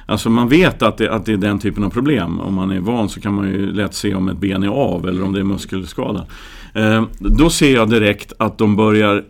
Alltså 0.08 0.30
man 0.30 0.50
vet 0.50 0.82
att 0.82 0.98
det, 0.98 1.14
att 1.14 1.26
det 1.26 1.34
är 1.34 1.38
den 1.38 1.60
typen 1.60 1.84
av 1.84 1.90
problem. 1.90 2.40
Om 2.40 2.54
man 2.54 2.72
är 2.72 2.80
van 2.80 3.10
så 3.10 3.22
kan 3.22 3.34
man 3.34 3.48
ju 3.48 3.74
lätt 3.74 3.94
se 3.94 4.16
om 4.16 4.30
ett 4.30 4.38
ben 4.38 4.64
är 4.64 4.68
av 4.68 5.08
eller 5.08 5.24
om 5.24 5.34
det 5.34 5.40
är 5.40 5.44
muskelskada. 5.44 6.26
Eh, 6.74 7.04
då 7.20 7.50
ser 7.50 7.74
jag 7.74 7.90
direkt 7.90 8.34
att 8.38 8.58
de 8.58 8.76
börjar 8.76 9.24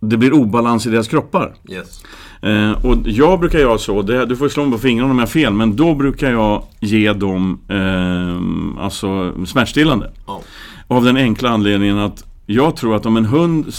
det 0.00 0.16
blir 0.16 0.32
obalans 0.32 0.86
i 0.86 0.90
deras 0.90 1.08
kroppar. 1.08 1.54
Yes. 1.70 2.02
Eh, 2.42 2.84
och 2.84 2.96
jag 3.04 3.40
brukar 3.40 3.58
göra 3.58 3.78
så, 3.78 4.02
det, 4.02 4.26
du 4.26 4.36
får 4.36 4.48
slå 4.48 4.64
mig 4.64 4.72
på 4.72 4.78
fingrarna 4.78 5.10
om 5.10 5.18
jag 5.18 5.26
har 5.26 5.30
fel, 5.30 5.52
men 5.52 5.76
då 5.76 5.94
brukar 5.94 6.30
jag 6.30 6.62
ge 6.80 7.12
dem 7.12 7.60
eh, 7.68 8.84
alltså 8.84 9.32
smärtstillande. 9.46 10.10
Ja. 10.26 10.42
Av 10.88 11.04
den 11.04 11.16
enkla 11.16 11.48
anledningen 11.50 11.98
att 11.98 12.24
jag 12.50 12.76
tror 12.76 12.96
att 12.96 13.06
om 13.06 13.16
en 13.16 13.24
hund 13.24 13.74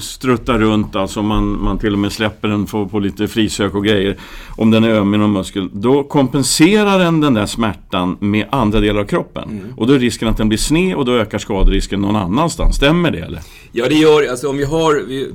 struttar 0.00 0.58
runt, 0.58 0.96
alltså 0.96 1.22
man, 1.22 1.62
man 1.62 1.78
till 1.78 1.92
och 1.92 1.98
med 1.98 2.12
släpper 2.12 2.48
den 2.48 2.66
på, 2.66 2.88
på 2.88 2.98
lite 2.98 3.28
frisök 3.28 3.74
och 3.74 3.84
grejer, 3.84 4.18
om 4.56 4.70
den 4.70 4.84
är 4.84 4.90
öm 4.90 5.14
i 5.14 5.18
någon 5.18 5.32
muskel, 5.32 5.70
då 5.72 6.02
kompenserar 6.02 6.98
den 6.98 7.20
den 7.20 7.34
där 7.34 7.46
smärtan 7.46 8.16
med 8.20 8.46
andra 8.50 8.80
delar 8.80 9.00
av 9.00 9.04
kroppen. 9.04 9.74
Och 9.76 9.86
då 9.86 9.92
är 9.92 9.98
risken 9.98 10.28
att 10.28 10.36
den 10.36 10.48
blir 10.48 10.58
sned 10.58 10.96
och 10.96 11.04
då 11.04 11.12
ökar 11.12 11.38
skaderisken 11.38 12.00
någon 12.00 12.16
annanstans. 12.16 12.76
Stämmer 12.76 13.10
det 13.10 13.18
eller? 13.18 13.40
Ja, 13.72 13.88
det 13.88 13.94
gör 13.94 14.30
alltså 14.30 14.48
om 14.48 14.56
vi 14.56 14.64
har, 14.64 15.02
vi, 15.08 15.30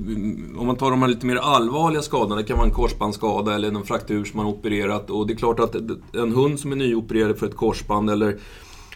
om 0.58 0.68
man 0.68 0.76
tar 0.76 0.92
de 0.92 1.02
här 1.02 1.10
lite 1.10 1.26
mer 1.26 1.36
allvarliga 1.36 2.02
skadorna, 2.02 2.36
det 2.36 2.44
kan 2.44 2.58
vara 2.58 2.68
en 2.68 2.74
korsbandsskada 2.74 3.56
eller 3.56 3.68
en 3.68 3.84
fraktur 3.84 4.26
som 4.26 4.38
man 4.38 4.46
har 4.46 4.54
opererat. 4.54 5.10
Och 5.10 5.28
det 5.28 5.34
är 5.34 5.38
klart 5.38 5.60
att 5.60 5.76
en 6.14 6.32
hund 6.32 6.60
som 6.60 6.72
är 6.72 6.76
nyopererad 6.76 7.38
för 7.38 7.46
ett 7.46 7.56
korsband 7.56 8.10
eller, 8.10 8.38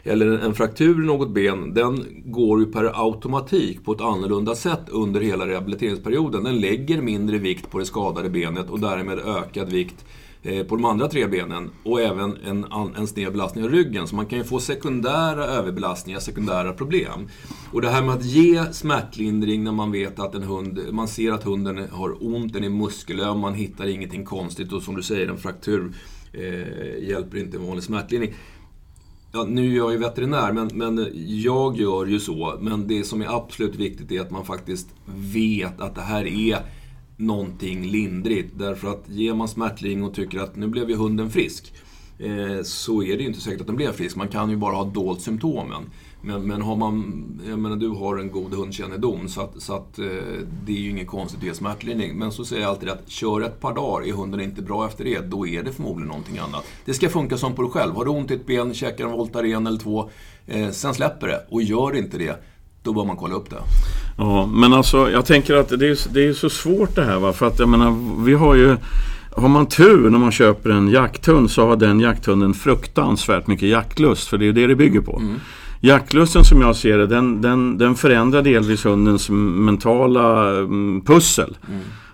eller 0.03 0.39
en 0.39 0.53
fraktur 0.53 1.03
i 1.03 1.05
något 1.05 1.29
ben, 1.29 1.73
den 1.73 2.05
går 2.25 2.59
ju 2.59 2.65
per 2.65 3.07
automatik 3.07 3.85
på 3.85 3.91
ett 3.91 4.01
annorlunda 4.01 4.55
sätt 4.55 4.89
under 4.89 5.21
hela 5.21 5.47
rehabiliteringsperioden. 5.47 6.43
Den 6.43 6.59
lägger 6.59 7.01
mindre 7.01 7.37
vikt 7.37 7.71
på 7.71 7.79
det 7.79 7.85
skadade 7.85 8.29
benet 8.29 8.69
och 8.69 8.79
därmed 8.79 9.19
ökad 9.19 9.71
vikt 9.71 10.05
eh, 10.43 10.65
på 10.65 10.75
de 10.75 10.85
andra 10.85 11.07
tre 11.07 11.27
benen 11.27 11.69
och 11.83 12.01
även 12.01 12.37
en, 12.45 12.65
en 12.97 13.07
sned 13.07 13.31
belastning 13.31 13.63
av 13.63 13.69
ryggen. 13.69 14.07
Så 14.07 14.15
man 14.15 14.25
kan 14.25 14.39
ju 14.39 14.43
få 14.43 14.59
sekundära 14.59 15.45
överbelastningar, 15.45 16.19
sekundära 16.19 16.73
problem. 16.73 17.27
Och 17.71 17.81
det 17.81 17.89
här 17.89 18.03
med 18.03 18.15
att 18.15 18.25
ge 18.25 18.73
smärtlindring 18.73 19.63
när 19.63 19.71
man 19.71 19.91
vet 19.91 20.19
att 20.19 20.35
en 20.35 20.43
hund, 20.43 20.79
man 20.91 21.07
ser 21.07 21.31
att 21.31 21.43
hunden 21.43 21.87
har 21.91 22.35
ont, 22.35 22.53
den 22.53 22.63
är 22.63 22.69
muskelöm, 22.69 23.39
man 23.39 23.53
hittar 23.53 23.87
ingenting 23.87 24.25
konstigt 24.25 24.73
och 24.73 24.83
som 24.83 24.95
du 24.95 25.03
säger, 25.03 25.27
en 25.27 25.37
fraktur 25.37 25.93
eh, 26.33 27.09
hjälper 27.09 27.37
inte 27.37 27.57
en 27.57 27.65
vanlig 27.65 27.83
smärtlindring. 27.83 28.33
Ja, 29.35 29.43
nu 29.43 29.73
är 29.73 29.77
jag 29.77 29.91
ju 29.91 29.97
veterinär, 29.97 30.51
men, 30.51 30.69
men 30.73 31.07
jag 31.27 31.77
gör 31.77 32.05
ju 32.05 32.19
så. 32.19 32.57
Men 32.61 32.87
det 32.87 33.03
som 33.03 33.21
är 33.21 33.37
absolut 33.37 33.75
viktigt 33.75 34.11
är 34.11 34.21
att 34.21 34.31
man 34.31 34.45
faktiskt 34.45 34.87
vet 35.33 35.81
att 35.81 35.95
det 35.95 36.01
här 36.01 36.27
är 36.27 36.57
någonting 37.17 37.85
lindrigt. 37.85 38.53
Därför 38.57 38.87
att 38.87 39.09
ger 39.09 39.33
man 39.33 39.47
smärtling 39.47 40.03
och 40.03 40.13
tycker 40.13 40.39
att 40.39 40.55
nu 40.55 40.67
blev 40.67 40.89
ju 40.89 40.95
hunden 40.95 41.29
frisk, 41.29 41.73
eh, 42.19 42.63
så 42.63 43.03
är 43.03 43.17
det 43.17 43.21
ju 43.23 43.27
inte 43.27 43.41
säkert 43.41 43.61
att 43.61 43.67
den 43.67 43.75
blev 43.75 43.91
frisk. 43.91 44.15
Man 44.15 44.27
kan 44.27 44.49
ju 44.49 44.55
bara 44.55 44.75
ha 44.75 44.85
dolt 44.85 45.21
symptomen. 45.21 45.83
Men, 46.25 46.41
men 46.41 46.61
har 46.61 46.75
man, 46.75 47.25
jag 47.49 47.59
menar 47.59 47.75
du 47.75 47.89
har 47.89 48.17
en 48.17 48.31
god 48.31 48.53
hundkännedom 48.53 49.27
så 49.27 49.41
att, 49.41 49.61
så 49.61 49.73
att 49.75 49.99
eh, 49.99 50.05
det 50.65 50.71
är 50.71 50.77
ju 50.77 50.89
inget 50.89 51.07
konstigt 51.07 51.39
att 51.39 51.45
ge 51.45 51.53
smärtlindring. 51.53 52.17
Men 52.17 52.31
så 52.31 52.45
säger 52.45 52.61
jag 52.61 52.69
alltid 52.69 52.89
att 52.89 53.09
kör 53.09 53.41
ett 53.41 53.59
par 53.59 53.75
dagar, 53.75 54.07
är 54.07 54.13
hunden 54.13 54.41
inte 54.41 54.61
bra 54.61 54.87
efter 54.87 55.03
det, 55.03 55.19
då 55.19 55.47
är 55.47 55.63
det 55.63 55.71
förmodligen 55.71 56.07
någonting 56.07 56.37
annat. 56.37 56.63
Det 56.85 56.93
ska 56.93 57.09
funka 57.09 57.37
som 57.37 57.55
på 57.55 57.61
dig 57.61 57.71
själv. 57.71 57.95
Har 57.95 58.05
du 58.05 58.11
ont 58.11 58.31
i 58.31 58.33
ett 58.33 58.45
ben, 58.45 58.73
käkar 58.73 59.05
en 59.05 59.11
Voltaren 59.11 59.67
eller 59.67 59.79
två, 59.79 60.09
eh, 60.47 60.69
sen 60.69 60.93
släpper 60.93 61.27
det. 61.27 61.45
Och 61.49 61.61
gör 61.61 61.95
inte 61.95 62.17
det, 62.17 62.43
då 62.83 62.93
bör 62.93 63.05
man 63.05 63.17
kolla 63.17 63.35
upp 63.35 63.49
det. 63.49 63.61
Ja, 64.17 64.45
men 64.45 64.73
alltså 64.73 65.11
jag 65.11 65.25
tänker 65.25 65.55
att 65.55 65.69
det 65.69 65.87
är, 65.87 66.13
det 66.13 66.27
är 66.27 66.33
så 66.33 66.49
svårt 66.49 66.95
det 66.95 67.03
här 67.03 67.19
va. 67.19 67.33
För 67.33 67.47
att 67.47 67.59
jag 67.59 67.69
menar, 67.69 68.23
vi 68.25 68.33
har 68.33 68.55
ju... 68.55 68.77
Har 69.35 69.49
man 69.49 69.65
tur 69.65 70.09
när 70.09 70.19
man 70.19 70.31
köper 70.31 70.69
en 70.69 70.87
jakthund 70.87 71.51
så 71.51 71.67
har 71.67 71.75
den 71.75 71.99
jakthunden 71.99 72.53
fruktansvärt 72.53 73.47
mycket 73.47 73.69
jaktlust. 73.69 74.27
För 74.27 74.37
det 74.37 74.43
är 74.43 74.47
ju 74.47 74.53
det 74.53 74.67
det 74.67 74.75
bygger 74.75 75.01
på. 75.01 75.21
Jaktlusten 75.85 76.43
som 76.43 76.61
jag 76.61 76.75
ser 76.75 76.97
det, 76.97 77.07
den, 77.07 77.41
den, 77.41 77.77
den 77.77 77.95
förändrar 77.95 78.41
delvis 78.41 78.85
hundens 78.85 79.29
mentala 79.29 80.49
mm, 80.49 81.01
pussel. 81.01 81.57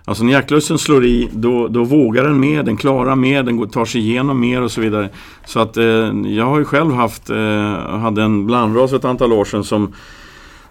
Alltså 0.05 0.23
när 0.23 0.33
jaktlusten 0.33 0.77
slår 0.77 1.05
i, 1.05 1.29
då, 1.33 1.67
då 1.67 1.83
vågar 1.83 2.23
den 2.23 2.39
mer, 2.39 2.63
den 2.63 2.77
klarar 2.77 3.15
mer, 3.15 3.43
den 3.43 3.69
tar 3.69 3.85
sig 3.85 4.01
igenom 4.01 4.39
mer 4.39 4.61
och 4.61 4.71
så 4.71 4.81
vidare. 4.81 5.09
Så 5.45 5.59
att 5.59 5.77
eh, 5.77 5.85
jag 6.25 6.45
har 6.45 6.59
ju 6.59 6.65
själv 6.65 6.93
haft, 6.93 7.29
eh, 7.29 7.99
hade 7.99 8.23
en 8.23 8.45
blandras 8.45 8.89
för 8.89 8.97
ett 8.97 9.05
antal 9.05 9.33
år 9.33 9.45
sedan 9.45 9.63
som 9.63 9.93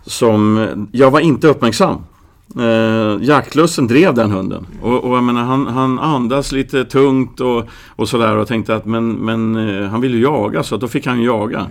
som 0.03 0.67
jag 0.93 1.11
var 1.11 1.21
inte 1.21 1.49
uppmärksam. 1.49 1.97
Eh, 2.59 3.23
jaktlusten 3.23 3.87
drev 3.87 4.15
den 4.15 4.31
hunden. 4.31 4.67
Och, 4.83 5.05
och 5.05 5.17
jag 5.17 5.25
menar, 5.25 5.43
han, 5.43 5.67
han 5.67 5.99
andas 5.99 6.53
lite 6.53 6.85
tungt 6.85 7.41
och, 7.41 7.69
och 7.97 8.09
sådär 8.09 8.37
och 8.37 8.49
tänkte 8.49 8.75
att 8.75 8.87
men, 8.87 9.13
men 9.13 9.57
eh, 9.57 9.89
han 9.89 10.01
vill 10.01 10.15
ju 10.15 10.23
jaga 10.23 10.63
så 10.63 10.77
då 10.77 10.89
fick 10.89 11.07
han 11.07 11.23
jaga. 11.23 11.67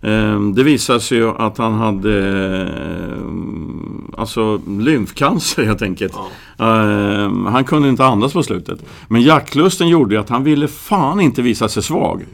Eh, 0.00 0.40
det 0.40 0.62
visade 0.62 1.00
sig 1.00 1.18
ju 1.18 1.30
att 1.30 1.58
han 1.58 1.74
hade 1.74 2.30
eh, 2.62 4.20
alltså 4.20 4.60
lymfcancer 4.68 5.64
helt 5.64 5.82
enkelt. 5.82 6.14
Eh, 6.58 7.46
han 7.46 7.64
kunde 7.66 7.88
inte 7.88 8.04
andas 8.04 8.32
på 8.32 8.42
slutet. 8.42 8.84
Men 9.08 9.22
jaktlusten 9.22 9.88
gjorde 9.88 10.20
att 10.20 10.28
han 10.28 10.44
ville 10.44 10.68
fan 10.68 11.20
inte 11.20 11.42
visa 11.42 11.68
sig 11.68 11.82
svag. 11.82 12.26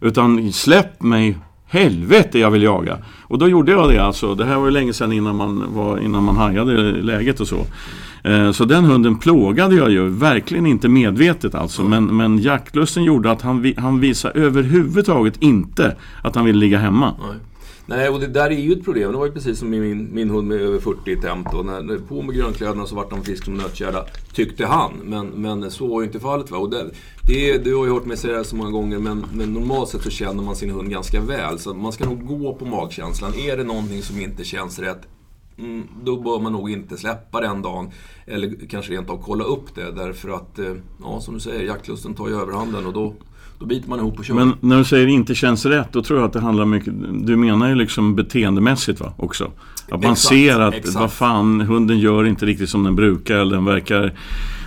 Utan 0.00 0.52
släpp 0.52 1.02
mig 1.02 1.36
Helvete 1.72 2.38
jag 2.38 2.50
vill 2.50 2.62
jaga! 2.62 2.98
Och 3.22 3.38
då 3.38 3.48
gjorde 3.48 3.72
jag 3.72 3.88
det 3.88 3.98
alltså. 3.98 4.34
Det 4.34 4.44
här 4.44 4.56
var 4.56 4.64
ju 4.64 4.70
länge 4.70 4.92
sedan 4.92 5.12
innan 5.12 5.36
man, 5.36 5.64
var, 5.74 5.98
innan 5.98 6.24
man 6.24 6.36
hajade 6.36 6.72
läget 6.92 7.40
och 7.40 7.48
så. 7.48 7.66
Eh, 8.24 8.52
så 8.52 8.64
den 8.64 8.84
hunden 8.84 9.18
plågade 9.18 9.74
jag 9.74 9.90
ju, 9.90 10.08
verkligen 10.08 10.66
inte 10.66 10.88
medvetet 10.88 11.54
alltså. 11.54 11.82
Men, 11.82 12.16
men 12.16 12.38
jaktlusten 12.38 13.04
gjorde 13.04 13.30
att 13.30 13.42
han, 13.42 13.74
han 13.76 14.00
visade 14.00 14.40
överhuvudtaget 14.40 15.42
inte 15.42 15.96
att 16.22 16.34
han 16.34 16.44
ville 16.44 16.58
ligga 16.58 16.78
hemma. 16.78 17.14
Nej. 17.18 17.36
Nej, 17.90 18.08
och 18.08 18.20
det 18.20 18.26
där 18.26 18.50
är 18.50 18.58
ju 18.58 18.72
ett 18.72 18.84
problem. 18.84 19.12
Det 19.12 19.18
var 19.18 19.26
ju 19.26 19.32
precis 19.32 19.58
som 19.58 19.70
med 19.70 19.80
min, 19.80 20.14
min 20.14 20.30
hund 20.30 20.48
med 20.48 20.60
över 20.60 20.78
40 20.78 21.20
temp. 21.20 21.52
Då. 21.52 21.62
När, 21.62 21.98
på 21.98 22.22
med 22.22 22.34
grönkläderna 22.34 22.86
så 22.86 22.94
vart 22.94 23.12
han 23.12 23.24
frisk 23.24 23.44
som 23.44 23.54
nötkärra, 23.54 24.04
tyckte 24.32 24.66
han. 24.66 24.92
Men, 25.04 25.26
men 25.26 25.70
så 25.70 25.86
var 25.86 26.00
ju 26.00 26.06
inte 26.06 26.20
fallet. 26.20 26.50
Va? 26.50 26.58
Och 26.58 26.70
det, 26.70 26.90
det, 27.26 27.58
du 27.58 27.74
har 27.74 27.84
ju 27.84 27.92
hört 27.92 28.04
mig 28.04 28.16
säga 28.16 28.38
det 28.38 28.44
så 28.44 28.56
många 28.56 28.70
gånger, 28.70 28.98
men, 28.98 29.24
men 29.32 29.54
normalt 29.54 29.88
sett 29.88 30.02
så 30.02 30.10
känner 30.10 30.42
man 30.42 30.56
sin 30.56 30.70
hund 30.70 30.90
ganska 30.90 31.20
väl. 31.20 31.58
Så 31.58 31.74
man 31.74 31.92
ska 31.92 32.04
nog 32.04 32.26
gå 32.26 32.54
på 32.54 32.64
magkänslan. 32.64 33.32
Är 33.34 33.56
det 33.56 33.64
någonting 33.64 34.02
som 34.02 34.20
inte 34.20 34.44
känns 34.44 34.78
rätt, 34.78 35.00
då 36.04 36.20
bör 36.20 36.40
man 36.40 36.52
nog 36.52 36.70
inte 36.70 36.96
släppa 36.96 37.40
den 37.40 37.62
dagen. 37.62 37.90
Eller 38.26 38.68
kanske 38.68 38.92
rent 38.92 39.10
av 39.10 39.22
kolla 39.22 39.44
upp 39.44 39.74
det. 39.74 39.92
Därför 39.92 40.28
att, 40.28 40.58
eh, 40.58 40.74
ja 41.02 41.20
som 41.20 41.34
du 41.34 41.40
säger, 41.40 41.64
jaktlusten 41.64 42.14
tar 42.14 42.28
ju 42.28 42.34
överhanden 42.34 42.86
och 42.86 42.92
då 42.92 43.14
då 43.60 43.66
biter 43.66 43.88
man 43.88 43.98
ihop 43.98 44.18
och 44.18 44.24
kör. 44.24 44.34
Men 44.34 44.54
när 44.60 44.78
du 44.78 44.84
säger 44.84 45.06
inte 45.06 45.34
känns 45.34 45.66
rätt, 45.66 45.92
då 45.92 46.02
tror 46.02 46.18
jag 46.18 46.26
att 46.26 46.32
det 46.32 46.40
handlar 46.40 46.64
mycket... 46.64 46.94
Du 47.26 47.36
menar 47.36 47.68
ju 47.68 47.74
liksom 47.74 48.16
beteendemässigt 48.16 49.00
va, 49.00 49.12
också? 49.16 49.44
Att 49.90 50.02
man 50.02 50.12
exakt, 50.12 50.18
ser 50.18 50.60
att, 50.60 50.74
exakt. 50.74 50.96
vad 50.96 51.12
fan, 51.12 51.60
hunden 51.60 51.98
gör 51.98 52.24
inte 52.24 52.46
riktigt 52.46 52.70
som 52.70 52.84
den 52.84 52.96
brukar. 52.96 53.36
Eller 53.36 53.54
den 53.54 53.64
verkar... 53.64 54.14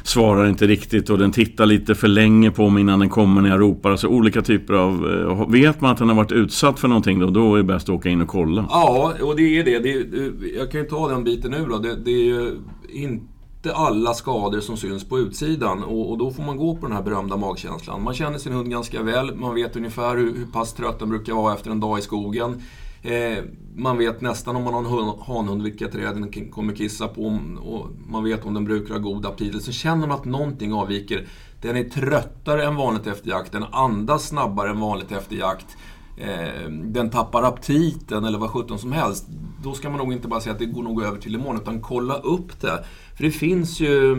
Svarar 0.04 0.50
inte 0.50 0.68
riktigt 0.68 1.10
och 1.10 1.18
den 1.18 1.32
tittar 1.32 1.66
lite 1.66 1.96
för 1.96 2.08
länge 2.08 2.52
på 2.52 2.70
mig 2.70 2.82
innan 2.82 3.00
den 3.00 3.10
kommer 3.10 3.42
när 3.42 3.50
jag 3.50 3.62
ropar. 3.62 3.92
Alltså 3.92 4.08
olika 4.08 4.42
typer 4.42 4.74
av... 4.74 5.12
Eh, 5.12 5.50
vet 5.50 5.82
man 5.82 5.92
att 5.92 5.98
den 5.98 6.10
har 6.10 6.16
varit 6.16 6.32
utsatt 6.32 6.80
för 6.80 6.88
någonting 6.88 7.20
då, 7.20 7.30
då 7.30 7.54
är 7.54 7.58
det 7.58 7.64
bäst 7.64 7.90
att 7.90 7.96
åka 7.96 8.10
in 8.10 8.22
och 8.22 8.28
kolla. 8.28 8.66
Ja, 8.70 9.14
och 9.22 9.36
det 9.36 9.60
är 9.60 9.64
det. 9.64 9.80
det 9.80 9.94
är, 9.94 10.58
jag 10.58 10.72
kan 10.72 10.82
ju 10.82 10.88
ta 10.88 11.10
den 11.10 11.24
biten 11.24 11.52
nu 11.52 11.66
då. 11.70 11.78
Det, 11.78 11.96
det 11.96 12.12
är 12.12 12.26
ju 12.26 12.60
inte 12.94 13.26
inte 13.66 13.76
alla 13.76 14.14
skador 14.14 14.60
som 14.60 14.78
syns 14.78 15.04
på 15.04 15.20
utsidan 15.20 15.84
och, 15.84 16.12
och, 16.12 16.18
då 16.18 16.32
får 16.32 16.44
man 16.44 16.58
gå 16.58 16.76
på 16.76 16.88
den 16.88 16.96
här 16.96 17.04
berömda 17.04 17.38
magkänslan. 17.38 18.04
Man 18.04 18.14
känner 18.14 18.38
sin 18.38 18.54
hund 18.54 18.70
ganska 18.70 19.04
väl, 19.04 19.36
man 19.36 19.56
vet 19.56 19.76
ungefär 19.76 20.18
hur, 20.18 20.38
hur 20.38 20.46
pass 20.46 20.74
trött 20.74 21.00
den 21.00 21.10
brukar 21.10 21.34
vara 21.34 21.54
efter 21.54 21.72
en 21.72 21.80
dag 21.80 22.00
i 22.00 22.02
skogen. 22.02 22.62
Eh, 23.04 23.44
man 23.76 23.98
vet 23.98 24.22
nästan 24.22 24.56
om 24.56 24.64
man 24.64 24.86
har 24.86 25.02
en 25.02 25.20
hanhund 25.28 25.64
vilka 25.64 25.88
träd 25.88 26.16
den 26.16 26.52
kommer 26.52 26.74
kissa 26.74 27.08
på 27.08 27.40
och 27.62 27.88
man 28.08 28.24
vet 28.24 28.46
om 28.46 28.54
den 28.54 28.66
brukar 28.66 28.94
ha 28.94 29.02
god 29.02 29.26
aptit. 29.26 29.64
Så 29.64 29.72
känner 29.72 30.08
man 30.08 30.18
att 30.18 30.26
någonting 30.26 30.74
avviker. 30.74 31.28
Den 31.62 31.78
är 31.78 31.84
tröttare 31.84 32.66
än 32.66 32.76
vanligt 32.76 33.08
efter 33.08 33.30
jakt, 33.30 33.52
den 33.52 33.64
andas 33.64 34.28
snabbare 34.28 34.70
än 34.70 34.80
vanligt 34.80 35.12
efter 35.12 35.36
jakt. 35.36 35.78
Eh, 36.18 36.70
den 36.70 37.10
tappar 37.10 37.44
aptiten 37.44 38.26
eller 38.26 38.40
vad 38.40 38.50
sjutton 38.50 38.80
som 38.80 38.92
helst. 38.92 39.28
Då 39.64 39.74
ska 39.74 39.90
man 39.90 40.00
nog 40.00 40.14
inte 40.14 40.28
bara 40.28 40.42
säga 40.42 40.54
att 40.54 40.60
det 40.60 40.66
går 40.66 40.84
nog 40.84 41.04
över 41.04 41.18
till 41.18 41.36
imorgon, 41.36 41.62
utan 41.62 41.82
kolla 41.82 42.18
upp 42.18 42.62
det. 42.62 42.86
För 43.16 43.24
det 43.24 43.32
finns 43.32 43.80
ju, 43.80 44.18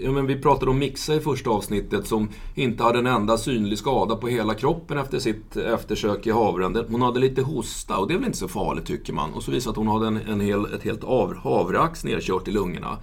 ja 0.00 0.10
men 0.10 0.26
vi 0.26 0.42
pratade 0.42 0.70
om 0.70 0.78
Mixa 0.78 1.14
i 1.14 1.20
första 1.20 1.50
avsnittet 1.50 2.06
som 2.06 2.28
inte 2.54 2.82
hade 2.82 2.98
en 2.98 3.06
enda 3.06 3.38
synlig 3.38 3.78
skada 3.78 4.16
på 4.16 4.28
hela 4.28 4.54
kroppen 4.54 4.98
efter 4.98 5.18
sitt 5.18 5.56
eftersök 5.56 6.26
i 6.26 6.30
havren. 6.30 6.84
Hon 6.90 7.02
hade 7.02 7.20
lite 7.20 7.42
hosta 7.42 7.98
och 7.98 8.08
det 8.08 8.14
är 8.14 8.18
väl 8.18 8.26
inte 8.26 8.38
så 8.38 8.48
farligt 8.48 8.86
tycker 8.86 9.12
man. 9.12 9.32
Och 9.32 9.42
så 9.42 9.50
visade 9.50 9.70
att 9.70 9.76
hon 9.76 9.88
hade 9.88 10.06
en, 10.06 10.16
en 10.16 10.40
hel, 10.40 10.64
ett 10.64 10.82
helt 10.82 11.04
havreax 11.42 12.04
nerkört 12.04 12.48
i 12.48 12.50
lungorna. 12.50 12.98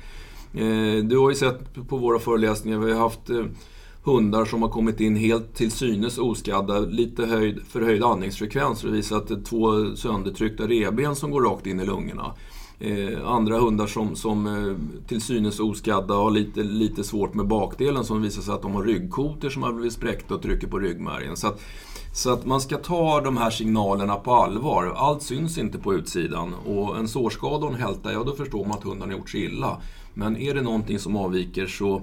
Eh, 0.53 1.03
du 1.03 1.17
har 1.17 1.29
ju 1.29 1.35
sett 1.35 1.87
på 1.87 1.97
våra 1.97 2.19
föreläsningar, 2.19 2.79
vi 2.79 2.93
har 2.93 2.99
haft 2.99 3.29
eh, 3.29 3.45
hundar 4.03 4.45
som 4.45 4.61
har 4.61 4.69
kommit 4.69 4.99
in 4.99 5.15
helt 5.15 5.55
till 5.55 5.71
synes 5.71 6.17
oskadda, 6.17 6.79
lite 6.79 7.25
höjd, 7.25 7.59
förhöjd 7.69 8.03
andningsfrekvens. 8.03 8.81
Det 8.81 8.91
visar 8.91 9.17
att 9.17 9.27
det 9.27 9.33
är 9.33 9.43
två 9.43 9.95
söndertryckta 9.95 10.67
reben 10.67 11.15
som 11.15 11.31
går 11.31 11.41
rakt 11.41 11.67
in 11.67 11.79
i 11.79 11.85
lungorna. 11.85 12.33
Eh, 12.79 13.27
andra 13.27 13.59
hundar 13.59 13.87
som, 13.87 14.15
som 14.15 14.47
eh, 14.47 15.07
till 15.07 15.21
synes 15.21 15.59
oskadda 15.59 16.13
har 16.13 16.31
lite, 16.31 16.63
lite 16.63 17.03
svårt 17.03 17.33
med 17.33 17.47
bakdelen 17.47 18.05
som 18.05 18.21
visar 18.21 18.41
sig 18.41 18.53
att 18.53 18.61
de 18.61 18.75
har 18.75 18.83
ryggkotor 18.83 19.49
som 19.49 19.63
har 19.63 19.73
blivit 19.73 19.93
spräckta 19.93 20.35
och 20.35 20.41
trycker 20.41 20.67
på 20.67 20.79
ryggmärgen. 20.79 21.37
Så 21.37 21.47
att, 21.47 21.61
så 22.13 22.33
att 22.33 22.45
man 22.45 22.61
ska 22.61 22.77
ta 22.77 23.21
de 23.21 23.37
här 23.37 23.49
signalerna 23.49 24.15
på 24.15 24.33
allvar. 24.33 24.93
Allt 24.95 25.21
syns 25.21 25.57
inte 25.57 25.77
på 25.77 25.93
utsidan. 25.93 26.53
Och 26.65 26.97
en 26.97 27.07
sårskada 27.07 27.65
och 27.65 27.73
en 27.73 27.79
hälta, 27.79 28.13
ja 28.13 28.23
då 28.23 28.35
förstår 28.35 28.65
man 28.65 28.77
att 28.77 28.83
hunden 28.83 29.09
har 29.09 29.17
gjort 29.17 29.29
sig 29.29 29.43
illa. 29.43 29.77
Men 30.13 30.37
är 30.37 30.53
det 30.53 30.61
någonting 30.61 30.99
som 30.99 31.15
avviker 31.15 31.67
så, 31.67 32.01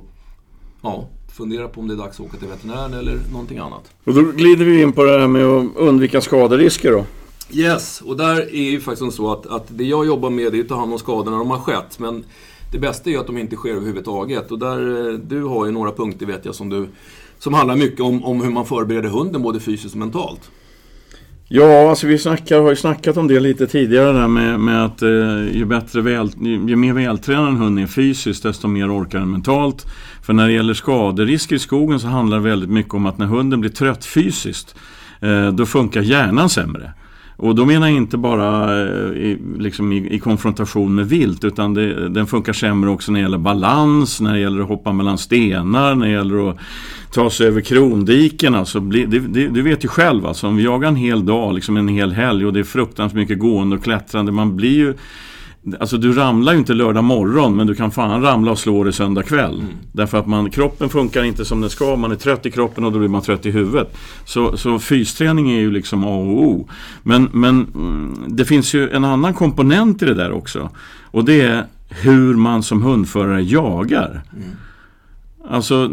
ja, 0.82 1.08
fundera 1.36 1.68
på 1.68 1.80
om 1.80 1.88
det 1.88 1.94
är 1.94 1.98
dags 1.98 2.20
att 2.20 2.26
åka 2.26 2.36
till 2.36 2.48
veterinären 2.48 2.94
eller 2.94 3.18
någonting 3.32 3.58
annat. 3.58 3.92
Och 4.04 4.14
då 4.14 4.22
glider 4.22 4.64
vi 4.64 4.82
in 4.82 4.92
på 4.92 5.04
det 5.04 5.20
här 5.20 5.28
med 5.28 5.44
att 5.44 5.76
undvika 5.76 6.20
skaderisker 6.20 6.92
då. 6.92 7.04
Yes, 7.52 8.00
och 8.00 8.16
där 8.16 8.54
är 8.54 8.70
ju 8.70 8.80
faktiskt 8.80 9.16
så 9.16 9.32
att, 9.32 9.46
att 9.46 9.66
det 9.68 9.84
jag 9.84 10.06
jobbar 10.06 10.30
med 10.30 10.54
är 10.54 10.60
att 10.60 10.68
ta 10.68 10.76
hand 10.76 10.92
om 10.92 10.98
skadorna 10.98 11.30
när 11.30 11.38
de 11.38 11.50
har 11.50 11.58
skett. 11.58 11.98
Men 11.98 12.24
det 12.72 12.78
bästa 12.78 13.10
är 13.10 13.14
ju 13.14 13.20
att 13.20 13.26
de 13.26 13.38
inte 13.38 13.56
sker 13.56 13.70
överhuvudtaget. 13.70 14.52
Och 14.52 14.58
där, 14.58 15.08
eh, 15.08 15.18
du 15.18 15.42
har 15.42 15.66
ju 15.66 15.72
några 15.72 15.92
punkter 15.92 16.26
vet 16.26 16.44
jag 16.44 16.54
som, 16.54 16.68
du, 16.68 16.88
som 17.38 17.54
handlar 17.54 17.76
mycket 17.76 18.00
om, 18.00 18.24
om 18.24 18.40
hur 18.42 18.50
man 18.50 18.66
förbereder 18.66 19.08
hunden 19.08 19.42
både 19.42 19.60
fysiskt 19.60 19.94
och 19.94 19.98
mentalt. 19.98 20.50
Ja, 21.48 21.90
alltså 21.90 22.06
vi 22.06 22.18
snackar, 22.18 22.60
har 22.60 22.70
ju 22.70 22.76
snackat 22.76 23.16
om 23.16 23.28
det 23.28 23.40
lite 23.40 23.66
tidigare 23.66 24.12
där 24.12 24.28
med, 24.28 24.60
med 24.60 24.84
att 24.84 25.02
eh, 25.02 25.08
ju, 25.52 25.64
bättre 25.64 26.00
väl, 26.00 26.30
ju, 26.40 26.68
ju 26.68 26.76
mer 26.76 26.92
vältränad 26.92 27.48
en 27.48 27.56
hund 27.56 27.78
är 27.78 27.86
fysiskt 27.86 28.42
desto 28.42 28.68
mer 28.68 28.98
orkar 28.98 29.18
den 29.18 29.30
mentalt. 29.30 29.86
För 30.22 30.32
när 30.32 30.46
det 30.46 30.52
gäller 30.52 30.74
skaderisker 30.74 31.56
i 31.56 31.58
skogen 31.58 32.00
så 32.00 32.06
handlar 32.06 32.36
det 32.36 32.42
väldigt 32.42 32.70
mycket 32.70 32.94
om 32.94 33.06
att 33.06 33.18
när 33.18 33.26
hunden 33.26 33.60
blir 33.60 33.70
trött 33.70 34.04
fysiskt 34.04 34.74
eh, 35.20 35.48
då 35.48 35.66
funkar 35.66 36.00
hjärnan 36.00 36.48
sämre. 36.48 36.92
Och 37.36 37.54
då 37.54 37.64
menar 37.64 37.86
jag 37.86 37.96
inte 37.96 38.16
bara 38.16 38.80
eh, 38.82 39.12
i, 39.12 39.38
liksom 39.58 39.92
i, 39.92 40.14
i 40.14 40.18
konfrontation 40.18 40.94
med 40.94 41.08
vilt 41.08 41.44
utan 41.44 41.74
det, 41.74 42.08
den 42.08 42.26
funkar 42.26 42.52
sämre 42.52 42.90
också 42.90 43.12
när 43.12 43.18
det 43.18 43.22
gäller 43.22 43.38
balans, 43.38 44.20
när 44.20 44.32
det 44.32 44.40
gäller 44.40 44.60
att 44.60 44.68
hoppa 44.68 44.92
mellan 44.92 45.18
stenar, 45.18 45.94
när 45.94 46.06
det 46.06 46.12
gäller 46.12 46.50
att 46.50 46.58
ta 47.12 47.30
sig 47.30 47.46
över 47.46 47.60
krondiken. 47.60 48.54
Alltså, 48.54 48.80
det, 48.80 49.06
det, 49.06 49.48
du 49.48 49.62
vet 49.62 49.84
ju 49.84 49.88
själv, 49.88 50.26
alltså, 50.26 50.46
om 50.46 50.56
vi 50.56 50.64
jagar 50.64 50.88
en 50.88 50.96
hel 50.96 51.26
dag, 51.26 51.54
liksom 51.54 51.76
en 51.76 51.88
hel 51.88 52.12
helg 52.12 52.46
och 52.46 52.52
det 52.52 52.60
är 52.60 52.64
fruktansvärt 52.64 53.16
mycket 53.16 53.38
gående 53.38 53.76
och 53.76 53.82
klättrande. 53.82 54.32
Man 54.32 54.56
blir 54.56 54.76
ju 54.76 54.94
Alltså 55.80 55.96
du 55.96 56.12
ramlar 56.12 56.52
ju 56.52 56.58
inte 56.58 56.74
lördag 56.74 57.04
morgon 57.04 57.56
men 57.56 57.66
du 57.66 57.74
kan 57.74 57.90
fan 57.90 58.22
ramla 58.22 58.50
och 58.50 58.58
slå 58.58 58.84
dig 58.84 58.92
söndag 58.92 59.22
kväll. 59.22 59.54
Mm. 59.54 59.72
Därför 59.92 60.18
att 60.18 60.26
man, 60.26 60.50
kroppen 60.50 60.88
funkar 60.88 61.24
inte 61.24 61.44
som 61.44 61.60
den 61.60 61.70
ska, 61.70 61.96
man 61.96 62.12
är 62.12 62.16
trött 62.16 62.46
i 62.46 62.50
kroppen 62.50 62.84
och 62.84 62.92
då 62.92 62.98
blir 62.98 63.08
man 63.08 63.22
trött 63.22 63.46
i 63.46 63.50
huvudet. 63.50 63.96
Så, 64.24 64.56
så 64.56 64.78
fysträning 64.78 65.50
är 65.50 65.60
ju 65.60 65.70
liksom 65.70 66.04
A 66.04 66.16
och 66.16 66.42
O. 66.42 66.68
Men, 67.02 67.28
men 67.32 67.66
mm, 67.74 68.14
det 68.28 68.44
finns 68.44 68.74
ju 68.74 68.90
en 68.90 69.04
annan 69.04 69.34
komponent 69.34 70.02
i 70.02 70.04
det 70.04 70.14
där 70.14 70.32
också. 70.32 70.70
Och 71.04 71.24
det 71.24 71.40
är 71.40 71.64
hur 71.88 72.34
man 72.34 72.62
som 72.62 72.82
hundförare 72.82 73.42
jagar. 73.42 74.22
Mm. 74.36 74.48
Alltså, 75.48 75.88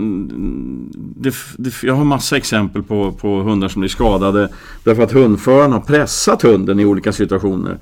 det, 0.95 1.35
det, 1.57 1.83
jag 1.83 1.93
har 1.93 2.03
massa 2.03 2.37
exempel 2.37 2.83
på, 2.83 3.11
på 3.11 3.41
hundar 3.41 3.67
som 3.67 3.79
blir 3.79 3.89
skadade 3.89 4.49
därför 4.83 5.03
att 5.03 5.11
hundföraren 5.11 5.71
har 5.71 5.79
pressat 5.79 6.41
hunden 6.41 6.79
i 6.79 6.85
olika 6.85 7.11
situationer. 7.11 7.77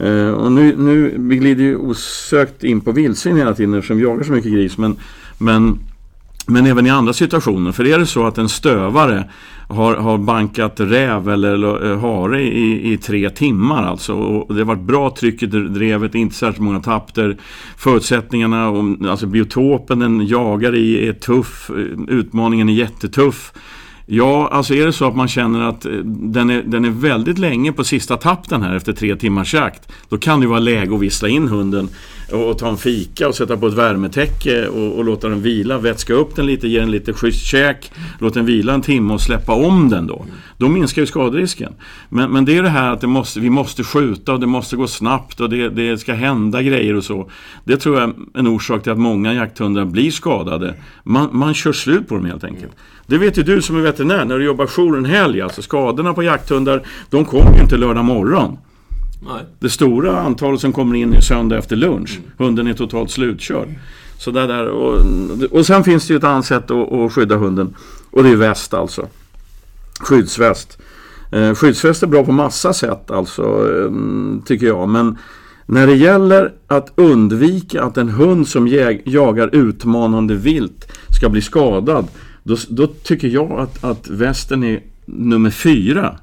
Eh, 0.00 0.30
och 0.30 0.52
nu, 0.52 0.76
nu, 0.76 1.14
vi 1.18 1.36
glider 1.36 1.64
ju 1.64 1.76
osökt 1.76 2.64
in 2.64 2.80
på 2.80 2.92
vildsvin 2.92 3.36
hela 3.36 3.54
tiden 3.54 3.74
eftersom 3.74 3.96
vi 3.96 4.02
jagar 4.02 4.24
så 4.24 4.32
mycket 4.32 4.52
gris. 4.52 4.78
Men, 4.78 4.96
men, 5.38 5.78
men 6.46 6.66
även 6.66 6.86
i 6.86 6.90
andra 6.90 7.12
situationer. 7.12 7.72
För 7.72 7.86
är 7.86 7.98
det 7.98 8.06
så 8.06 8.26
att 8.26 8.38
en 8.38 8.48
stövare 8.48 9.30
har, 9.68 9.94
har 9.94 10.18
bankat 10.18 10.80
räv 10.80 11.28
eller 11.28 11.90
eh, 11.90 12.00
hare 12.00 12.42
i, 12.42 12.92
i 12.92 12.98
tre 12.98 13.30
timmar 13.30 13.82
alltså. 13.82 14.14
Och 14.14 14.54
det 14.54 14.60
har 14.60 14.66
varit 14.66 14.80
bra 14.80 15.10
tryck 15.10 15.42
i 15.42 15.46
drevet, 15.46 16.14
inte 16.14 16.34
särskilt 16.34 16.64
många 16.64 16.80
tapter. 16.80 17.36
Förutsättningarna, 17.76 18.68
och, 18.68 18.84
alltså 19.08 19.26
biotopen 19.26 19.98
den 19.98 20.26
jagar 20.26 20.74
i 20.74 21.08
är 21.08 21.12
tuff. 21.12 21.70
Eh, 21.70 22.14
utmaningen 22.14 22.68
är 22.68 22.72
jättetuff 22.72 23.52
Ja, 24.12 24.48
alltså 24.52 24.74
är 24.74 24.86
det 24.86 24.92
så 24.92 25.08
att 25.08 25.16
man 25.16 25.28
känner 25.28 25.60
att 25.60 25.84
eh, 25.84 25.92
den 26.04 26.50
är, 26.50 26.62
den 26.62 26.84
är 26.84 26.90
väldigt 26.90 27.38
länge 27.38 27.72
på 27.72 27.84
sista 27.84 28.16
tappen 28.16 28.62
här 28.62 28.76
efter 28.76 28.92
tre 28.92 29.16
timmars 29.16 29.54
jakt. 29.54 29.92
Då 30.08 30.18
kan 30.18 30.40
det 30.40 30.46
vara 30.46 30.58
läge 30.58 30.94
att 30.94 31.00
vissla 31.00 31.28
in 31.28 31.48
hunden 31.48 31.88
och, 32.32 32.50
och 32.50 32.58
ta 32.58 32.68
en 32.68 32.76
fika 32.76 33.28
och 33.28 33.34
sätta 33.34 33.56
på 33.56 33.66
ett 33.66 33.74
värmetäcke 33.74 34.68
och, 34.68 34.98
och, 34.98 35.04
låta 35.04 35.28
den 35.28 35.42
vila. 35.42 35.78
Vätska 35.78 36.14
upp 36.14 36.36
den 36.36 36.46
lite, 36.46 36.68
ge 36.68 36.80
den 36.80 36.90
lite 36.90 37.12
schysst 37.12 37.46
käk. 37.46 37.92
Låt 38.18 38.34
den 38.34 38.46
vila 38.46 38.74
en 38.74 38.82
timme 38.82 39.14
och 39.14 39.20
släppa 39.20 39.52
om 39.52 39.88
den 39.88 40.06
då. 40.06 40.26
Då 40.58 40.68
minskar 40.68 41.02
ju 41.02 41.06
skaderisken. 41.06 41.72
Men, 42.08 42.30
men 42.30 42.44
det 42.44 42.56
är 42.56 42.62
det 42.62 42.68
här 42.68 42.92
att 42.92 43.00
det 43.00 43.06
måste, 43.06 43.40
vi 43.40 43.50
måste 43.50 43.84
skjuta 43.84 44.32
och 44.32 44.40
det 44.40 44.46
måste 44.46 44.76
gå 44.76 44.86
snabbt 44.86 45.40
och 45.40 45.50
det, 45.50 45.68
det 45.68 45.98
ska 45.98 46.14
hända 46.14 46.62
grejer 46.62 46.94
och 46.94 47.04
så. 47.04 47.30
Det 47.64 47.76
tror 47.76 48.00
jag 48.00 48.08
är 48.08 48.14
en 48.34 48.46
orsak 48.46 48.82
till 48.82 48.92
att 48.92 48.98
många 48.98 49.34
jakthundar 49.34 49.84
blir 49.84 50.10
skadade. 50.10 50.74
Man, 51.04 51.28
man 51.32 51.54
kör 51.54 51.72
slut 51.72 52.08
på 52.08 52.14
dem 52.14 52.24
helt 52.24 52.44
enkelt. 52.44 52.72
Det 53.06 53.18
vet 53.18 53.38
ju 53.38 53.42
du 53.42 53.62
som 53.62 53.76
är 53.76 53.80
veterinär 53.80 54.24
när 54.24 54.38
du 54.38 54.44
jobbar 54.44 54.66
jour 54.66 54.98
en 54.98 55.04
helg. 55.04 55.40
Alltså 55.40 55.62
skadorna 55.62 56.14
på 56.14 56.22
jakthundar, 56.22 56.82
de 57.10 57.24
kommer 57.24 57.54
ju 57.54 57.62
inte 57.62 57.76
lördag 57.76 58.04
morgon. 58.04 58.58
Nej. 59.22 59.42
Det 59.58 59.70
stora 59.70 60.20
antalet 60.20 60.60
som 60.60 60.72
kommer 60.72 60.96
in 60.96 61.14
är 61.14 61.20
söndag 61.20 61.58
efter 61.58 61.76
lunch. 61.76 62.18
Mm. 62.18 62.30
Hunden 62.38 62.66
är 62.66 62.74
totalt 62.74 63.10
slutkörd. 63.10 63.68
Så 64.18 64.30
där, 64.30 64.48
där, 64.48 64.68
och, 64.68 65.02
och 65.50 65.66
sen 65.66 65.84
finns 65.84 66.06
det 66.06 66.12
ju 66.12 66.18
ett 66.18 66.24
annat 66.24 66.46
sätt 66.46 66.70
att, 66.70 66.92
att 66.92 67.12
skydda 67.12 67.36
hunden. 67.36 67.74
Och 68.10 68.22
det 68.22 68.30
är 68.30 68.36
väst 68.36 68.74
alltså. 68.74 69.08
Skyddsväst. 70.00 70.78
Eh, 71.32 71.54
skyddsväst 71.54 72.02
är 72.02 72.06
bra 72.06 72.24
på 72.24 72.32
massa 72.32 72.72
sätt 72.72 73.10
alltså, 73.10 73.42
eh, 73.42 73.90
tycker 74.44 74.66
jag. 74.66 74.88
Men 74.88 75.18
när 75.66 75.86
det 75.86 75.96
gäller 75.96 76.52
att 76.66 76.92
undvika 76.94 77.82
att 77.82 77.96
en 77.96 78.08
hund 78.08 78.48
som 78.48 78.68
jag, 78.68 79.02
jagar 79.04 79.54
utmanande 79.54 80.34
vilt 80.34 80.92
ska 81.18 81.28
bli 81.28 81.42
skadad 81.42 82.08
då, 82.42 82.56
då 82.68 82.86
tycker 82.86 83.28
jag 83.28 83.52
att, 83.52 83.84
att 83.84 84.08
västen 84.08 84.64
är 84.64 84.82
nummer 85.04 85.50
fyra. 85.50 86.18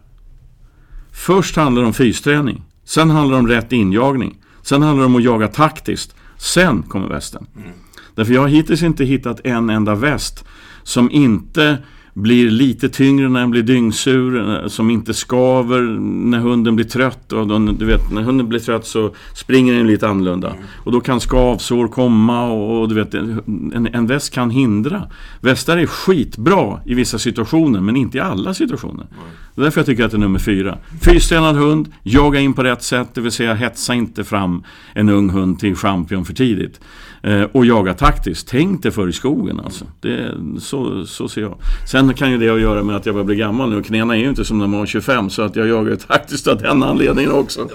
Först 1.11 1.55
handlar 1.55 1.81
det 1.81 1.87
om 1.87 1.93
fysträning. 1.93 2.63
Sen 2.87 3.09
handlar 3.09 3.35
det 3.35 3.39
om 3.39 3.47
rätt 3.47 3.71
injagning. 3.71 4.37
Sen 4.61 4.81
handlar 4.81 5.01
det 5.01 5.05
om 5.05 5.15
att 5.15 5.23
jaga 5.23 5.47
taktiskt. 5.47 6.15
Sen 6.37 6.83
kommer 6.83 7.07
västen. 7.07 7.45
Mm. 7.55 7.69
Därför 8.15 8.33
jag 8.33 8.41
har 8.41 8.47
hittills 8.47 8.83
inte 8.83 9.05
hittat 9.05 9.45
en 9.45 9.69
enda 9.69 9.95
väst 9.95 10.45
som 10.83 11.11
inte 11.11 11.77
blir 12.17 12.49
lite 12.49 12.89
tyngre 12.89 13.29
när 13.29 13.39
den 13.39 13.51
blir 13.51 13.63
dyngsur, 13.63 14.49
eh, 14.49 14.67
som 14.67 14.89
inte 14.89 15.13
skaver 15.13 15.81
när 16.01 16.39
hunden 16.39 16.75
blir 16.75 16.85
trött. 16.85 17.33
Och 17.33 17.47
då, 17.47 17.59
du 17.59 17.85
vet, 17.85 18.11
när 18.11 18.21
hunden 18.21 18.49
blir 18.49 18.59
trött 18.59 18.85
så 18.85 19.13
springer 19.35 19.73
den 19.73 19.87
lite 19.87 20.07
annorlunda. 20.07 20.49
Mm. 20.49 20.63
Och 20.83 20.91
då 20.91 20.99
kan 20.99 21.19
skavsår 21.19 21.87
komma 21.87 22.51
och, 22.51 22.81
och 22.81 22.89
du 22.89 22.95
vet, 22.95 23.13
en, 23.13 23.89
en 23.93 24.07
väst 24.07 24.33
kan 24.33 24.49
hindra. 24.49 25.03
Västar 25.41 25.77
är 25.77 25.85
skitbra 25.85 26.79
i 26.85 26.93
vissa 26.93 27.19
situationer, 27.19 27.81
men 27.81 27.95
inte 27.95 28.17
i 28.17 28.21
alla 28.21 28.53
situationer. 28.53 29.07
Det 29.55 29.61
är 29.61 29.63
därför 29.63 29.79
jag 29.79 29.85
tycker 29.85 30.05
att 30.05 30.11
det 30.11 30.17
är 30.17 30.19
nummer 30.19 30.39
fyra. 30.39 30.77
Fystränad 31.01 31.55
hund, 31.55 31.93
jaga 32.03 32.39
in 32.39 32.53
på 32.53 32.63
rätt 32.63 32.83
sätt, 32.83 33.09
det 33.13 33.21
vill 33.21 33.31
säga 33.31 33.53
hetsa 33.53 33.93
inte 33.93 34.23
fram 34.23 34.63
en 34.93 35.09
ung 35.09 35.29
hund 35.29 35.59
till 35.59 35.75
champion 35.75 36.25
för 36.25 36.33
tidigt. 36.33 36.79
Eh, 37.27 37.43
och 37.51 37.65
jaga 37.65 37.93
taktiskt. 37.93 38.47
Tänk 38.47 38.83
dig 38.83 38.91
för 38.91 39.09
i 39.09 39.13
skogen 39.13 39.59
alltså. 39.59 39.85
Det, 40.01 40.33
så, 40.59 41.05
så 41.05 41.29
ser 41.29 41.41
jag. 41.41 41.57
Sen 41.91 42.13
kan 42.13 42.31
ju 42.31 42.37
det 42.37 42.49
att 42.49 42.61
göra 42.61 42.83
med 42.83 42.95
att 42.95 43.05
jag 43.05 43.15
börjar 43.15 43.25
bli 43.25 43.35
gammal 43.35 43.69
nu. 43.69 43.83
Knäna 43.83 44.15
är 44.15 44.19
ju 44.19 44.29
inte 44.29 44.45
som 44.45 44.59
när 44.59 44.67
man 44.67 44.79
var 44.79 44.85
25 44.85 45.29
så 45.29 45.41
att 45.41 45.55
jag 45.55 45.67
jagar 45.67 45.95
taktiskt 46.07 46.47
av 46.47 46.57
den 46.57 46.83
anledningen 46.83 47.31
också. 47.31 47.69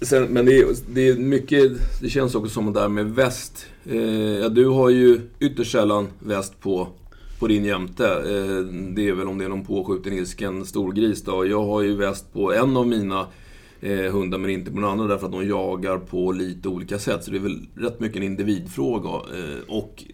Sen, 0.00 0.24
men 0.24 0.46
det 0.46 0.58
är, 0.58 0.66
det 0.94 1.08
är 1.08 1.14
mycket, 1.14 1.72
det 2.00 2.08
känns 2.08 2.34
också 2.34 2.50
som 2.50 2.72
det 2.72 2.80
där 2.80 2.88
med 2.88 3.14
väst. 3.14 3.66
Eh, 3.86 3.98
ja, 4.40 4.48
du 4.48 4.66
har 4.66 4.90
ju 4.90 5.20
ytterst 5.40 5.72
sällan 5.72 6.08
väst 6.18 6.60
på, 6.60 6.88
på 7.38 7.46
din 7.46 7.64
jämte. 7.64 8.06
Eh, 8.06 8.74
det 8.94 9.08
är 9.08 9.12
väl 9.12 9.28
om 9.28 9.38
det 9.38 9.44
är 9.44 9.48
någon 9.48 9.64
påskjuten 9.64 10.12
ilsken 10.12 10.64
storgris 10.64 11.22
då. 11.22 11.46
Jag 11.46 11.64
har 11.64 11.82
ju 11.82 11.96
väst 11.96 12.32
på 12.32 12.52
en 12.52 12.76
av 12.76 12.86
mina 12.86 13.26
eh, 13.80 14.12
hundar 14.12 14.38
men 14.38 14.50
inte 14.50 14.70
på 14.70 14.76
den 14.76 14.90
andra 14.90 15.06
därför 15.06 15.26
att 15.26 15.32
de 15.32 15.48
jagar 15.48 15.98
på 15.98 16.32
lite 16.32 16.68
olika 16.68 16.98
sätt. 16.98 17.24
Så 17.24 17.30
det 17.30 17.36
är 17.36 17.40
väl 17.40 17.66
rätt 17.74 18.00
mycket 18.00 18.16
en 18.16 18.22
individfråga. 18.22 19.08
Eh, 19.08 19.74
och 19.74 20.04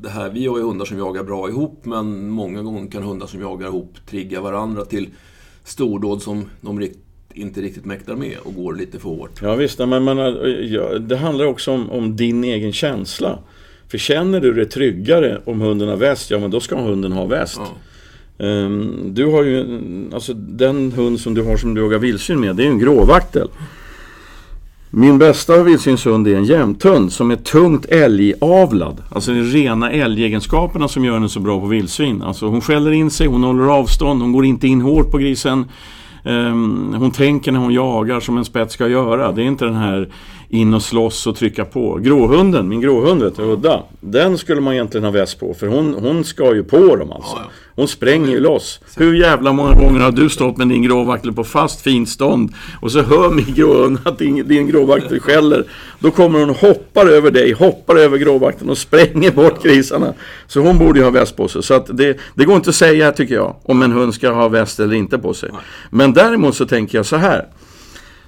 det 0.00 0.08
här, 0.08 0.30
vi 0.30 0.46
har 0.46 0.58
ju 0.58 0.64
hundar 0.64 0.84
som 0.84 0.98
jagar 0.98 1.24
bra 1.24 1.48
ihop 1.48 1.80
men 1.84 2.28
många 2.28 2.62
gånger 2.62 2.90
kan 2.90 3.02
hundar 3.02 3.26
som 3.26 3.40
jagar 3.40 3.66
ihop 3.68 3.94
trigga 4.06 4.40
varandra 4.40 4.84
till 4.84 5.08
stordåd 5.64 6.22
som 6.22 6.44
de 6.60 6.80
rikt, 6.80 6.98
inte 7.34 7.60
riktigt 7.60 7.84
mäktar 7.84 8.16
med 8.16 8.38
och 8.44 8.54
går 8.54 8.74
lite 8.74 8.98
för 8.98 9.08
hårt. 9.08 9.42
Ja 9.42 9.54
visst, 9.54 9.78
men, 9.78 10.04
men 10.04 10.18
ja, 10.72 10.98
det 10.98 11.16
handlar 11.16 11.44
också 11.44 11.72
om, 11.72 11.90
om, 11.90 12.16
din 12.16 12.44
egen 12.44 12.72
känsla. 12.72 13.38
För 13.88 13.98
känner 13.98 14.40
du 14.40 14.52
dig 14.52 14.68
tryggare 14.68 15.40
om 15.44 15.60
hunden 15.60 15.88
har 15.88 15.96
väst, 15.96 16.30
ja 16.30 16.38
men 16.38 16.50
då 16.50 16.60
ska 16.60 16.80
hunden 16.80 17.12
ha 17.12 17.26
väst. 17.26 17.56
Ja. 17.58 17.68
Ehm, 18.38 19.14
du 19.14 19.26
har 19.26 19.42
ju, 19.42 19.80
alltså 20.14 20.34
den 20.34 20.92
hund 20.92 21.20
som 21.20 21.34
du 21.34 21.42
har 21.42 21.56
som 21.56 21.74
du 21.74 21.80
jagar 21.80 21.98
vildsvin 21.98 22.40
med, 22.40 22.56
det 22.56 22.64
är 22.64 22.68
en 22.68 22.78
gråvaktel. 22.78 23.48
Min 24.90 25.18
bästa 25.18 25.62
vildsvinshund 25.62 26.28
är 26.28 26.36
en 26.36 26.44
jämthund 26.44 27.12
som 27.12 27.30
är 27.30 27.36
tungt 27.36 27.86
älgavlad. 27.86 29.02
Alltså 29.10 29.32
det 29.32 29.38
är 29.38 29.44
rena 29.44 29.90
älgegenskaperna 29.90 30.88
som 30.88 31.04
gör 31.04 31.14
henne 31.14 31.28
så 31.28 31.40
bra 31.40 31.60
på 31.60 31.66
vildsvin. 31.66 32.22
Alltså 32.22 32.46
hon 32.46 32.60
skäller 32.60 32.92
in 32.92 33.10
sig, 33.10 33.26
hon 33.26 33.44
håller 33.44 33.64
avstånd, 33.64 34.22
hon 34.22 34.32
går 34.32 34.44
inte 34.44 34.68
in 34.68 34.80
hårt 34.80 35.10
på 35.10 35.18
grisen. 35.18 35.64
Um, 36.24 36.94
hon 36.98 37.10
tänker 37.10 37.52
när 37.52 37.60
hon 37.60 37.72
jagar 37.72 38.20
som 38.20 38.38
en 38.38 38.44
spets 38.44 38.74
ska 38.74 38.88
göra. 38.88 39.32
Det 39.32 39.42
är 39.42 39.46
inte 39.46 39.64
den 39.64 39.74
här 39.74 40.08
in 40.48 40.74
och 40.74 40.82
slåss 40.82 41.26
och 41.26 41.36
trycka 41.36 41.64
på. 41.64 41.98
Gråhunden, 42.02 42.68
min 42.68 42.80
gråhund 42.80 43.22
vet 43.22 43.36
du, 43.36 43.42
Udda. 43.42 43.82
Den 44.00 44.38
skulle 44.38 44.60
man 44.60 44.74
egentligen 44.74 45.04
ha 45.04 45.10
väst 45.10 45.40
på 45.40 45.54
för 45.54 45.66
hon, 45.66 45.94
hon 45.94 46.24
ska 46.24 46.54
ju 46.54 46.64
på 46.64 46.96
dem 46.96 47.12
alltså. 47.12 47.36
Hon 47.76 47.88
spränger 47.88 48.28
ju 48.28 48.40
loss. 48.40 48.80
Hur 48.96 49.14
jävla 49.14 49.52
många 49.52 49.74
gånger 49.74 50.00
har 50.00 50.12
du 50.12 50.28
stått 50.28 50.56
med 50.56 50.68
din 50.68 50.82
gråvaktel 50.82 51.32
på 51.32 51.44
fast 51.44 51.80
fint 51.80 52.08
stånd 52.08 52.54
och 52.80 52.92
så 52.92 53.02
hör 53.02 53.30
min 53.30 53.54
gråhund 53.54 53.98
att 54.04 54.18
din, 54.18 54.48
din 54.48 54.66
gråvaktel 54.66 55.20
skäller. 55.20 55.64
Då 55.98 56.10
kommer 56.10 56.38
hon 56.38 56.50
och 56.50 56.56
hoppar 56.56 57.06
över 57.06 57.30
dig, 57.30 57.52
hoppar 57.52 57.96
över 57.96 58.18
gråvakteln 58.18 58.70
och 58.70 58.78
spränger 58.78 59.30
bort 59.30 59.62
grisarna. 59.62 60.14
Så 60.46 60.60
hon 60.60 60.78
borde 60.78 60.98
ju 60.98 61.04
ha 61.04 61.10
väst 61.10 61.36
på 61.36 61.48
sig. 61.48 61.62
Så 61.62 61.74
att 61.74 61.96
det, 61.96 62.18
det 62.34 62.44
går 62.44 62.56
inte 62.56 62.70
att 62.70 62.76
säga 62.76 63.12
tycker 63.12 63.34
jag 63.34 63.56
om 63.62 63.82
en 63.82 63.92
hund 63.92 64.14
ska 64.14 64.32
ha 64.32 64.48
väst 64.48 64.80
eller 64.80 64.94
inte 64.94 65.18
på 65.18 65.34
sig. 65.34 65.50
Men 65.90 66.12
däremot 66.12 66.56
så 66.56 66.66
tänker 66.66 66.98
jag 66.98 67.06
så 67.06 67.16
här. 67.16 67.46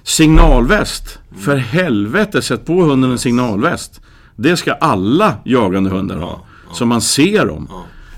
Signalväst. 0.03 1.19
För 1.39 1.55
helvete, 1.55 2.41
sätt 2.41 2.65
på 2.65 2.81
hunden 2.81 3.11
en 3.11 3.19
signalväst. 3.19 4.01
Det 4.35 4.57
ska 4.57 4.73
alla 4.73 5.33
jagande 5.45 5.89
hundar 5.89 6.17
ha. 6.17 6.45
Så 6.73 6.85
man 6.85 7.01
ser 7.01 7.45
dem. 7.45 7.67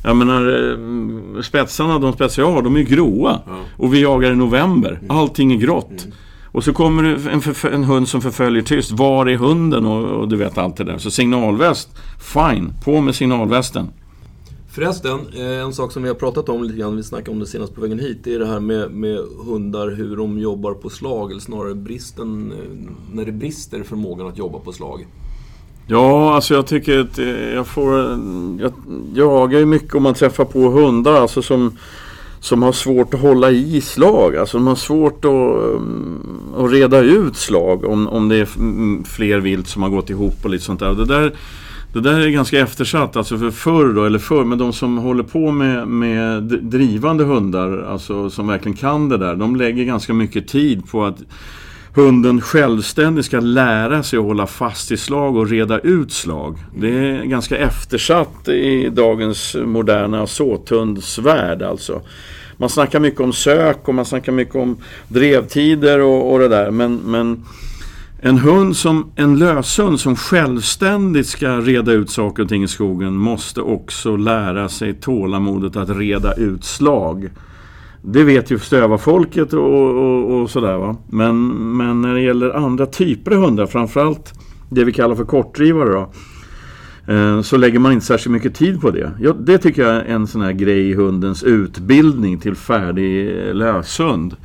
Jag 0.04 0.16
menar, 0.16 0.72
eh, 1.36 1.42
spetsarna, 1.42 2.00
de 2.00 2.14
spetsar 2.14 2.44
jag 2.44 2.52
har, 2.52 2.62
de 2.62 2.78
är 2.78 2.82
gråa. 2.82 3.40
Och 3.78 3.94
vi 3.94 4.02
jagar 4.02 4.32
i 4.32 4.36
november. 4.36 5.00
Allting 5.10 5.54
är 5.54 5.58
grått. 5.58 6.08
Och 6.52 6.64
så 6.64 6.74
kommer 6.74 7.04
en, 7.04 7.74
en, 7.74 7.84
hund 7.84 8.08
som 8.08 8.22
förföljer 8.22 8.64
tyst. 8.64 8.92
Var 8.92 9.26
är 9.26 9.36
hunden? 9.36 9.86
Och, 9.86 10.20
och, 10.20 10.28
du 10.28 10.36
vet 10.36 10.58
allt 10.58 10.78
det 10.78 10.84
där. 10.84 10.98
Så 10.98 11.12
signalväst, 11.12 11.90
fine. 12.34 12.74
På 12.84 13.02
med 13.02 13.16
signalvästen. 13.16 13.88
Förresten, 14.70 15.20
eh, 15.34 15.60
en 15.60 15.74
sak 15.74 15.92
som 15.92 16.04
vi 16.04 16.10
har 16.10 16.16
pratat 16.16 16.50
om 16.50 16.64
lite 16.64 16.78
grann, 16.78 16.96
vi 16.96 17.04
snackade 17.04 17.32
om 17.32 17.40
det 17.40 17.46
senast 17.46 17.76
på 17.76 17.82
vägen 17.82 18.00
hit, 18.00 18.18
det 18.24 18.34
är 18.34 18.40
det 18.40 18.46
här 18.46 18.60
med, 18.60 18.92
med 18.92 19.20
hundar, 19.46 19.92
hur 19.92 20.18
de 20.18 20.40
jobbar 20.40 20.74
på 20.74 20.90
slag, 20.90 21.32
eller 21.32 21.42
snarare 21.42 21.76
bristen, 21.76 22.52
eh, 22.52 22.92
när 23.14 23.26
det 23.26 23.32
brister 23.32 23.84
förmågan 23.84 24.28
att 24.28 24.38
jobba 24.38 24.60
på 24.60 24.72
slag. 24.72 25.08
Ja, 25.92 26.36
alltså 26.36 26.54
jag 26.54 26.68
tycker 26.68 27.00
att 27.00 27.20
eh, 27.20 27.54
jag 27.54 27.68
får... 27.68 27.94
Jag 28.60 28.74
jagar 29.14 29.60
ju 29.60 29.66
mycket 29.66 29.96
om 29.96 30.04
man 30.04 30.14
träffar 30.14 30.46
på 30.46 30.60
hundar 30.60 31.14
alltså 31.14 31.42
som, 31.42 31.78
som 32.40 32.64
har 32.64 32.72
svårt 32.72 33.14
att 33.14 33.20
hålla 33.20 33.52
i 33.52 33.82
slag. 33.82 34.36
Alltså 34.36 34.58
de 34.58 34.68
har 34.68 34.76
svårt 34.76 35.26
att, 35.26 35.76
mm, 35.76 36.20
att 36.58 36.72
reda 36.72 37.00
ut 37.00 37.36
slag 37.36 37.86
om, 37.86 38.08
om 38.08 38.30
det 38.30 38.36
är 38.36 38.50
mm, 38.58 39.04
fler 39.04 39.40
vilt 39.40 39.68
som 39.68 39.84
har 39.84 39.90
gått 39.90 40.10
ihop 40.10 40.36
och 40.44 40.50
lite 40.50 40.64
sånt 40.64 40.80
där. 40.80 40.94
Det 40.94 41.06
där 41.06 41.34
det 41.94 42.02
där 42.02 42.20
är 42.20 42.30
ganska 42.30 42.60
eftersatt, 42.60 43.16
alltså 43.16 43.38
för 43.38 43.52
förr 43.52 43.94
då, 43.94 44.06
eller 44.06 44.20
förr, 44.20 44.44
men 44.44 44.58
de 44.58 44.74
som 44.74 44.98
håller 44.98 45.24
på 45.24 45.52
med, 45.52 45.88
med 45.88 46.44
drivande 46.44 47.24
hundar, 47.24 47.86
alltså 47.90 48.30
som 48.30 48.48
verkligen 48.48 48.78
kan 48.78 49.10
det 49.10 49.18
där, 49.18 49.36
de 49.36 49.56
lägger 49.56 49.84
ganska 49.84 50.14
mycket 50.14 50.48
tid 50.48 50.90
på 50.92 51.06
att 51.06 51.18
hunden 51.94 52.42
självständigt 52.42 53.26
ska 53.26 53.40
lära 53.40 54.04
sig 54.04 54.20
att 54.20 54.26
hålla 54.26 54.48
fast 54.48 54.92
i 54.92 54.98
slag 54.98 55.36
och 55.36 55.50
reda 55.50 55.80
ut 55.80 56.12
slag. 56.12 56.58
Det 56.76 56.90
är 56.90 57.24
ganska 57.24 57.58
eftersatt 57.58 58.48
i 58.48 58.90
dagens 58.90 59.56
moderna 59.66 60.28
såthundsvärld 60.28 61.62
alltså. 61.62 62.02
Man 62.58 62.70
snackar 62.70 63.00
mycket 63.00 63.20
om 63.20 63.34
sök 63.34 63.88
och 63.88 63.96
man 63.96 64.06
snackar 64.06 64.32
mycket 64.32 64.56
om 64.56 64.78
drevtider 65.08 66.00
och, 66.00 66.34
och 66.34 66.40
det 66.40 66.48
där, 66.48 66.72
men, 66.72 66.96
men 66.96 67.46
en 68.24 68.38
hund 68.38 68.78
som, 68.78 69.12
en 69.16 69.40
löshund 69.40 70.00
som 70.00 70.16
självständigt 70.16 71.28
ska 71.28 71.48
reda 71.48 71.92
ut 71.92 72.10
saker 72.10 72.44
och 72.44 72.50
ting 72.50 72.64
i 72.64 72.68
skogen 72.68 73.14
måste 73.14 73.62
också 73.62 74.16
lära 74.16 74.70
sig 74.70 74.94
tålamodet 74.94 75.76
att 75.76 75.90
reda 75.90 76.34
ut 76.34 76.64
slag. 76.64 77.30
Det 78.02 78.24
vet 78.24 78.52
ju 78.52 78.60
stövarfolket 78.60 79.54
och, 79.54 79.98
och, 79.98 80.42
och 80.42 80.50
sådär 80.50 80.78
va. 80.78 80.96
Men, 81.08 81.48
men 81.78 82.02
när 82.02 82.14
det 82.14 82.22
gäller 82.22 82.50
andra 82.50 82.86
typer 82.86 83.32
av 83.32 83.38
hundar, 83.38 83.66
framförallt 83.66 84.34
det 84.70 84.84
vi 84.84 84.92
kallar 84.92 85.16
för 85.16 85.26
kortdrivare 85.26 85.90
då. 85.90 86.12
Eh, 87.14 87.42
så 87.42 87.58
lägger 87.58 87.80
man 87.80 87.92
inte 87.92 88.06
särskilt 88.06 88.34
mycket 88.34 88.56
tid 88.56 88.82
på 88.82 88.92
det. 88.92 89.12
Ja, 89.20 89.34
det 89.34 89.58
tycker 89.58 89.82
jag 89.82 89.96
är 89.96 90.06
en 90.06 90.28
sån 90.28 90.42
här 90.42 90.52
grej 90.52 90.90
i 90.90 90.94
hundens 90.94 91.44
utbildning 91.44 92.40
till 92.40 92.56
färdig 92.56 93.36
löshund. 93.56 94.36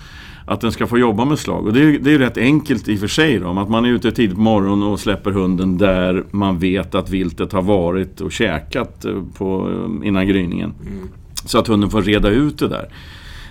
Att 0.48 0.60
den 0.60 0.72
ska 0.72 0.86
få 0.86 0.98
jobba 0.98 1.24
med 1.24 1.38
slag. 1.38 1.66
Och 1.66 1.72
det 1.72 1.80
är, 1.80 1.98
det 1.98 2.14
är 2.14 2.18
rätt 2.18 2.38
enkelt 2.38 2.88
i 2.88 2.96
och 2.96 3.00
för 3.00 3.06
sig 3.06 3.38
då. 3.38 3.58
Att 3.58 3.70
man 3.70 3.84
är 3.84 3.88
ute 3.88 4.12
tidigt 4.12 4.34
på 4.34 4.40
morgonen 4.40 4.88
och 4.88 5.00
släpper 5.00 5.30
hunden 5.30 5.78
där 5.78 6.24
man 6.30 6.58
vet 6.58 6.94
att 6.94 7.10
viltet 7.10 7.52
har 7.52 7.62
varit 7.62 8.20
och 8.20 8.32
käkat 8.32 9.04
eh, 9.04 9.12
på, 9.38 9.70
innan 10.04 10.26
gryningen. 10.26 10.74
Mm. 10.86 11.08
Så 11.44 11.58
att 11.58 11.66
hunden 11.66 11.90
får 11.90 12.02
reda 12.02 12.28
ut 12.28 12.58
det 12.58 12.68
där. 12.68 12.88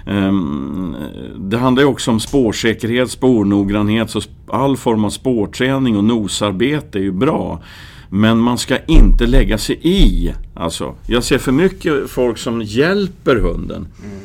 Ehm, 0.06 0.96
det 1.38 1.58
handlar 1.58 1.84
ju 1.84 1.90
också 1.90 2.12
om 2.12 2.20
spårsäkerhet, 2.20 3.12
spårnoggrannhet. 3.12 4.10
Så 4.10 4.22
all 4.48 4.78
form 4.78 5.06
av 5.06 5.10
spårträning 5.10 5.98
och 5.98 6.04
nosarbete 6.04 7.00
är 7.00 7.04
ju 7.04 7.12
bra. 7.12 7.64
Men 8.10 8.38
man 8.38 8.58
ska 8.58 8.78
inte 8.78 9.26
lägga 9.26 9.58
sig 9.58 9.80
i. 9.82 10.34
Alltså, 10.54 10.96
jag 11.08 11.24
ser 11.24 11.38
för 11.38 11.52
mycket 11.52 12.10
folk 12.10 12.38
som 12.38 12.62
hjälper 12.62 13.36
hunden. 13.36 13.88
Mm. 14.04 14.18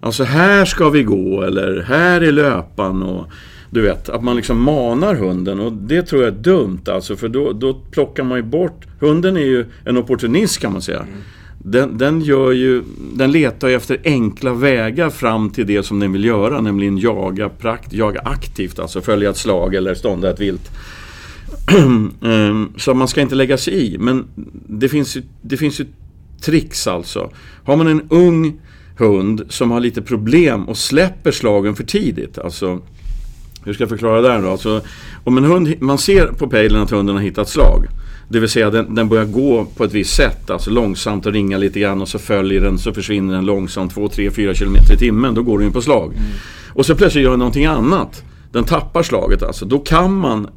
Alltså 0.00 0.24
här 0.24 0.64
ska 0.64 0.90
vi 0.90 1.02
gå 1.02 1.42
eller 1.42 1.84
här 1.88 2.20
är 2.20 2.32
löpan 2.32 3.02
och 3.02 3.26
du 3.70 3.80
vet, 3.80 4.08
att 4.08 4.24
man 4.24 4.36
liksom 4.36 4.62
manar 4.62 5.14
hunden 5.14 5.60
och 5.60 5.72
det 5.72 6.02
tror 6.02 6.22
jag 6.22 6.34
är 6.34 6.38
dumt 6.38 6.80
alltså 6.86 7.16
för 7.16 7.28
då, 7.28 7.52
då 7.52 7.74
plockar 7.90 8.24
man 8.24 8.38
ju 8.38 8.42
bort 8.42 8.86
Hunden 9.00 9.36
är 9.36 9.44
ju 9.44 9.66
en 9.84 9.96
opportunist 9.96 10.60
kan 10.60 10.72
man 10.72 10.82
säga. 10.82 10.98
Mm. 10.98 11.18
Den, 11.66 11.98
den, 11.98 12.20
gör 12.20 12.52
ju, 12.52 12.82
den 13.14 13.32
letar 13.32 13.68
ju 13.68 13.74
efter 13.74 14.00
enkla 14.04 14.52
vägar 14.52 15.10
fram 15.10 15.50
till 15.50 15.66
det 15.66 15.82
som 15.82 16.00
den 16.00 16.12
vill 16.12 16.24
göra, 16.24 16.60
nämligen 16.60 16.98
jaga, 16.98 17.48
prakt, 17.48 17.92
jaga 17.92 18.20
aktivt, 18.20 18.78
alltså 18.78 19.00
följa 19.00 19.30
ett 19.30 19.36
slag 19.36 19.74
eller 19.74 19.94
stånda 19.94 20.30
ett 20.30 20.40
vilt. 20.40 20.70
Ehm, 22.22 22.72
så 22.76 22.94
man 22.94 23.08
ska 23.08 23.20
inte 23.20 23.34
lägga 23.34 23.58
sig 23.58 23.74
i. 23.74 23.98
Men 23.98 24.24
det 24.68 24.88
finns 24.88 25.16
ju, 25.16 25.22
det 25.42 25.56
finns 25.56 25.80
ju 25.80 25.86
tricks 26.40 26.86
alltså. 26.86 27.30
Har 27.64 27.76
man 27.76 27.86
en 27.86 28.02
ung 28.08 28.60
hund 28.96 29.42
som 29.48 29.70
har 29.70 29.80
lite 29.80 30.02
problem 30.02 30.68
och 30.68 30.76
släpper 30.76 31.32
slagen 31.32 31.76
för 31.76 31.84
tidigt. 31.84 32.38
Alltså, 32.38 32.80
hur 33.64 33.72
ska 33.72 33.82
jag 33.82 33.90
förklara 33.90 34.20
det 34.20 34.28
här 34.28 34.42
då? 34.42 34.50
Alltså, 34.50 34.80
om 35.24 35.38
en 35.38 35.44
hund, 35.44 35.74
man 35.80 35.98
ser 35.98 36.26
på 36.26 36.48
pejlen 36.48 36.82
att 36.82 36.90
hunden 36.90 37.16
har 37.16 37.22
hittat 37.22 37.48
slag. 37.48 37.86
Det 38.28 38.40
vill 38.40 38.48
säga 38.48 38.70
den, 38.70 38.94
den 38.94 39.08
börjar 39.08 39.24
gå 39.24 39.66
på 39.76 39.84
ett 39.84 39.92
visst 39.92 40.14
sätt, 40.14 40.50
alltså 40.50 40.70
långsamt 40.70 41.26
och 41.26 41.32
ringa 41.32 41.58
lite 41.58 41.80
grann 41.80 42.00
och 42.00 42.08
så 42.08 42.18
följer 42.18 42.60
den 42.60 42.78
så 42.78 42.92
försvinner 42.92 43.34
den 43.34 43.46
långsamt 43.46 43.94
2, 43.94 44.08
3, 44.08 44.30
4 44.30 44.54
km 44.54 44.76
i 44.94 44.96
timmen. 44.96 45.34
Då 45.34 45.42
går 45.42 45.58
den 45.58 45.72
på 45.72 45.82
slag. 45.82 46.12
Mm. 46.12 46.26
Och 46.68 46.86
så 46.86 46.94
plötsligt 46.94 47.24
gör 47.24 47.30
den 47.30 47.38
någonting 47.38 47.66
annat. 47.66 48.24
Den 48.52 48.64
tappar 48.64 49.02
slaget 49.02 49.42
alltså. 49.42 49.64
Då 49.64 49.78
kan 49.78 50.14
man 50.14 50.48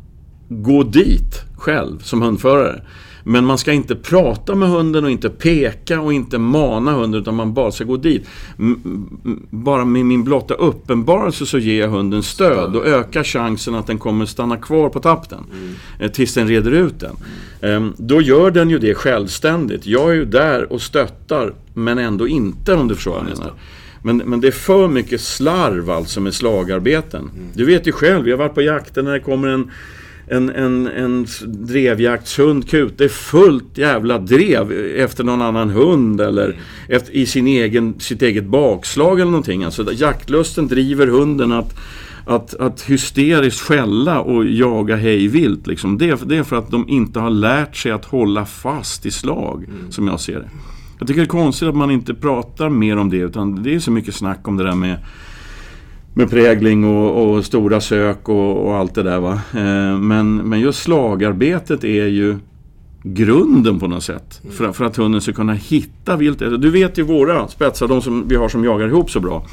gå 0.50 0.84
dit 0.84 1.42
själv 1.58 2.00
som 2.00 2.22
hundförare. 2.22 2.82
Men 3.30 3.46
man 3.46 3.58
ska 3.58 3.74
inte 3.74 3.96
prata 3.96 4.56
med 4.56 4.70
hunden 4.70 5.04
och 5.04 5.12
inte 5.12 5.30
peka 5.30 6.02
och 6.02 6.14
inte 6.14 6.38
mana 6.38 6.92
hunden 6.92 7.22
utan 7.22 7.36
man 7.36 7.54
bara 7.54 7.72
ska 7.72 7.84
gå 7.84 7.98
dit. 7.98 8.28
Bara 9.50 9.86
med 9.86 10.06
min 10.06 10.24
blotta 10.24 10.54
uppenbarelse 10.54 11.46
så 11.46 11.58
ger 11.58 11.80
jag 11.80 11.90
hunden 11.90 12.24
stöd 12.24 12.76
och 12.76 12.86
ökar 12.86 13.24
chansen 13.24 13.76
att 13.76 13.88
den 13.88 13.98
kommer 13.98 14.26
stanna 14.26 14.58
kvar 14.58 14.90
på 14.90 15.00
tappen. 15.00 15.40
Mm. 15.52 15.76
Eh, 16.00 16.12
tills 16.12 16.34
den 16.34 16.48
reder 16.48 16.72
ut 16.72 17.00
den. 17.00 17.16
Mm. 17.62 17.94
Då 17.98 18.22
gör 18.22 18.52
den 18.52 18.70
ju 18.70 18.80
det 18.80 18.96
självständigt. 18.96 19.86
Jag 19.86 20.10
är 20.10 20.14
ju 20.14 20.26
där 20.26 20.74
och 20.74 20.82
stöttar 20.82 21.54
men 21.74 21.98
ändå 21.98 22.28
inte 22.28 22.74
om 22.74 22.88
du 22.88 22.96
förstår 22.96 23.12
vad 23.12 23.22
jag 23.22 23.38
menar. 23.38 23.54
Men, 24.02 24.18
men 24.18 24.42
det 24.42 24.48
är 24.48 24.52
för 24.52 24.88
mycket 24.88 25.22
slarv 25.22 25.90
alltså 25.90 26.22
med 26.22 26.34
slagarbeten. 26.34 27.30
Mm. 27.36 27.48
Du 27.54 27.66
vet 27.66 27.88
ju 27.88 27.92
själv, 27.92 28.26
vi 28.26 28.32
har 28.32 28.38
varit 28.38 28.56
på 28.56 28.62
jakten 28.62 29.06
när 29.06 29.14
det 29.14 29.20
kommer 29.20 29.48
en 29.48 29.72
en, 30.28 30.50
en, 30.50 30.88
en 30.88 31.28
drevjaktshund 31.46 32.70
kut. 32.70 32.98
Det 32.98 33.04
är 33.04 33.10
fullt 33.10 33.78
jävla 33.78 34.18
drev 34.20 34.72
efter 34.98 35.24
någon 35.24 35.42
annan 35.42 35.70
hund 35.70 36.22
eller 36.22 36.46
mm. 36.46 36.60
efter, 36.88 37.16
i 37.16 37.26
sin 37.26 37.48
egen, 37.48 38.00
sitt 38.00 38.22
eget 38.22 38.46
bakslag 38.46 39.20
eller 39.20 39.32
någonting. 39.32 39.64
Alltså, 39.64 39.94
jaktlusten 39.94 40.68
driver 40.68 41.08
hunden 41.08 41.52
att, 41.52 41.80
att, 42.26 42.54
att 42.54 42.82
hysteriskt 42.82 43.62
skälla 43.62 44.22
och 44.22 44.46
jaga 44.46 44.96
hejvilt. 44.96 45.68
Liksom. 45.68 45.98
Det, 45.98 46.30
det 46.30 46.38
är 46.38 46.44
för 46.44 46.56
att 46.56 46.72
de 46.72 46.90
inte 46.90 47.20
har 47.20 47.30
lärt 47.30 47.76
sig 47.76 47.92
att 47.92 48.06
hålla 48.06 48.46
fast 48.46 49.06
i 49.06 49.12
slag, 49.12 49.64
mm. 49.64 49.92
som 49.92 50.08
jag 50.08 50.20
ser 50.20 50.40
det. 50.40 50.50
Jag 51.00 51.08
tycker 51.08 51.22
det 51.22 51.26
är 51.26 51.30
konstigt 51.30 51.70
att 51.70 51.76
man 51.76 51.92
inte 51.92 52.14
pratar 52.14 52.70
mer 52.70 52.98
om 52.98 53.10
det, 53.10 53.18
utan 53.18 53.64
det 53.64 53.76
är 53.76 53.80
så 53.80 53.92
mycket 53.92 54.16
snack 54.16 54.48
om 54.48 54.58
det 54.58 54.64
där 54.64 54.76
med 54.76 54.98
med 56.18 56.30
prägling 56.30 56.84
och, 56.84 57.36
och 57.36 57.46
stora 57.46 57.82
sök 57.82 58.30
och, 58.30 58.68
och, 58.68 58.76
allt 58.76 58.96
det 58.96 59.04
där. 59.04 59.20
Va? 59.20 59.34
Eh, 59.54 60.00
men, 60.00 60.36
men 60.36 60.60
just 60.60 60.84
slagarbetet 60.84 61.84
är 61.84 62.06
ju 62.06 62.36
grunden 63.04 63.80
på 63.80 63.88
något 63.88 64.04
sätt. 64.04 64.42
Mm. 64.44 64.56
För, 64.56 64.72
för, 64.72 64.86
att 64.86 64.96
hunden 64.96 65.22
ska 65.22 65.34
kunna 65.34 65.54
hitta 65.54 66.16
viltet. 66.16 66.62
Du 66.62 66.70
vet 66.70 66.98
ju 66.98 67.04
våra 67.04 67.48
spetsar, 67.48 67.88
de 67.88 68.02
som 68.02 68.28
vi 68.28 68.36
har 68.36 68.50
som 68.50 68.64
jagar 68.64 68.88
ihop 68.88 69.12
så 69.12 69.20
bra. 69.20 69.46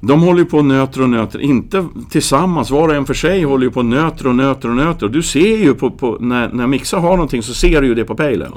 De 0.00 0.22
håller 0.22 0.44
på 0.44 0.58
och 0.58 0.64
nöter 0.64 1.02
och 1.02 1.10
nöter, 1.10 1.40
inte 1.40 1.86
tillsammans, 2.10 2.70
var 2.70 2.88
och 2.88 2.94
en 2.94 3.06
för 3.06 3.14
sig 3.14 3.42
håller 3.42 3.64
ju 3.64 3.70
på 3.70 3.80
och 3.80 3.86
nöter 3.86 4.26
och 4.26 4.34
nöter 4.34 4.68
och 4.68 4.76
nöter. 4.76 5.08
Du 5.08 5.22
ser 5.22 5.56
ju 5.56 5.74
på, 5.74 5.90
på 5.90 6.16
när, 6.20 6.48
när 6.48 6.66
Mixa 6.66 6.98
har 6.98 7.10
någonting 7.10 7.42
så 7.42 7.54
ser 7.54 7.80
du 7.80 7.86
ju 7.86 7.94
det 7.94 8.04
på 8.04 8.14
pejlen. 8.14 8.52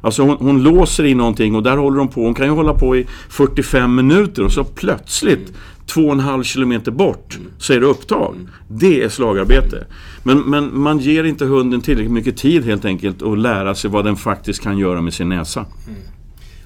Alltså 0.00 0.22
hon, 0.22 0.36
hon, 0.40 0.62
låser 0.62 1.04
i 1.04 1.14
någonting 1.14 1.54
och 1.54 1.62
där 1.62 1.76
håller 1.76 1.98
de 1.98 2.08
på. 2.08 2.24
Hon 2.24 2.34
kan 2.34 2.46
ju 2.46 2.52
hålla 2.52 2.74
på 2.74 2.96
i 2.96 3.06
45 3.28 3.94
minuter 3.94 4.44
och 4.44 4.52
så 4.52 4.64
plötsligt 4.64 5.52
två 5.86 6.06
och 6.06 6.12
en 6.12 6.20
halv 6.20 6.42
kilometer 6.42 6.90
bort 6.90 7.36
mm. 7.36 7.50
så 7.58 7.72
är 7.72 7.80
det 7.80 7.86
upptag. 7.86 8.34
Mm. 8.34 8.48
Det 8.68 9.02
är 9.02 9.08
slagarbete. 9.08 9.86
Men, 10.22 10.38
men 10.38 10.78
man 10.80 10.98
ger 10.98 11.24
inte 11.24 11.44
hunden 11.44 11.80
tillräckligt 11.80 12.12
mycket 12.12 12.36
tid 12.36 12.64
helt 12.64 12.84
enkelt 12.84 13.22
att 13.22 13.38
lära 13.38 13.74
sig 13.74 13.90
vad 13.90 14.04
den 14.04 14.16
faktiskt 14.16 14.62
kan 14.62 14.78
göra 14.78 15.00
med 15.00 15.14
sin 15.14 15.28
näsa. 15.28 15.66
Mm. 15.86 16.00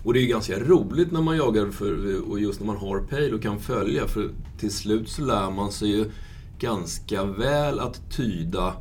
Och 0.02 0.12
det 0.12 0.18
är 0.18 0.22
ju 0.22 0.28
ganska 0.28 0.58
roligt 0.58 1.12
när 1.12 1.22
man 1.22 1.36
jagar 1.36 1.70
för, 1.70 2.20
och 2.30 2.40
just 2.40 2.60
när 2.60 2.66
man 2.66 2.76
har 2.76 3.00
pejl 3.00 3.34
och 3.34 3.42
kan 3.42 3.60
följa. 3.60 4.06
För 4.06 4.28
till 4.58 4.70
slut 4.70 5.08
så 5.08 5.24
lär 5.24 5.50
man 5.50 5.72
sig 5.72 5.88
ju 5.88 6.04
ganska 6.58 7.24
väl 7.24 7.80
att 7.80 8.10
tyda 8.16 8.74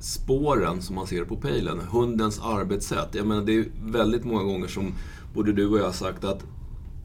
spåren 0.00 0.82
som 0.82 0.94
man 0.94 1.06
ser 1.06 1.24
på 1.24 1.36
pejlen. 1.36 1.80
Hundens 1.90 2.40
arbetssätt. 2.40 3.08
Jag 3.12 3.26
menar, 3.26 3.42
det 3.42 3.56
är 3.56 3.64
väldigt 3.84 4.24
många 4.24 4.42
gånger 4.42 4.68
som 4.68 4.94
både 5.34 5.52
du 5.52 5.66
och 5.66 5.78
jag 5.78 5.84
har 5.84 5.92
sagt 5.92 6.24
att 6.24 6.44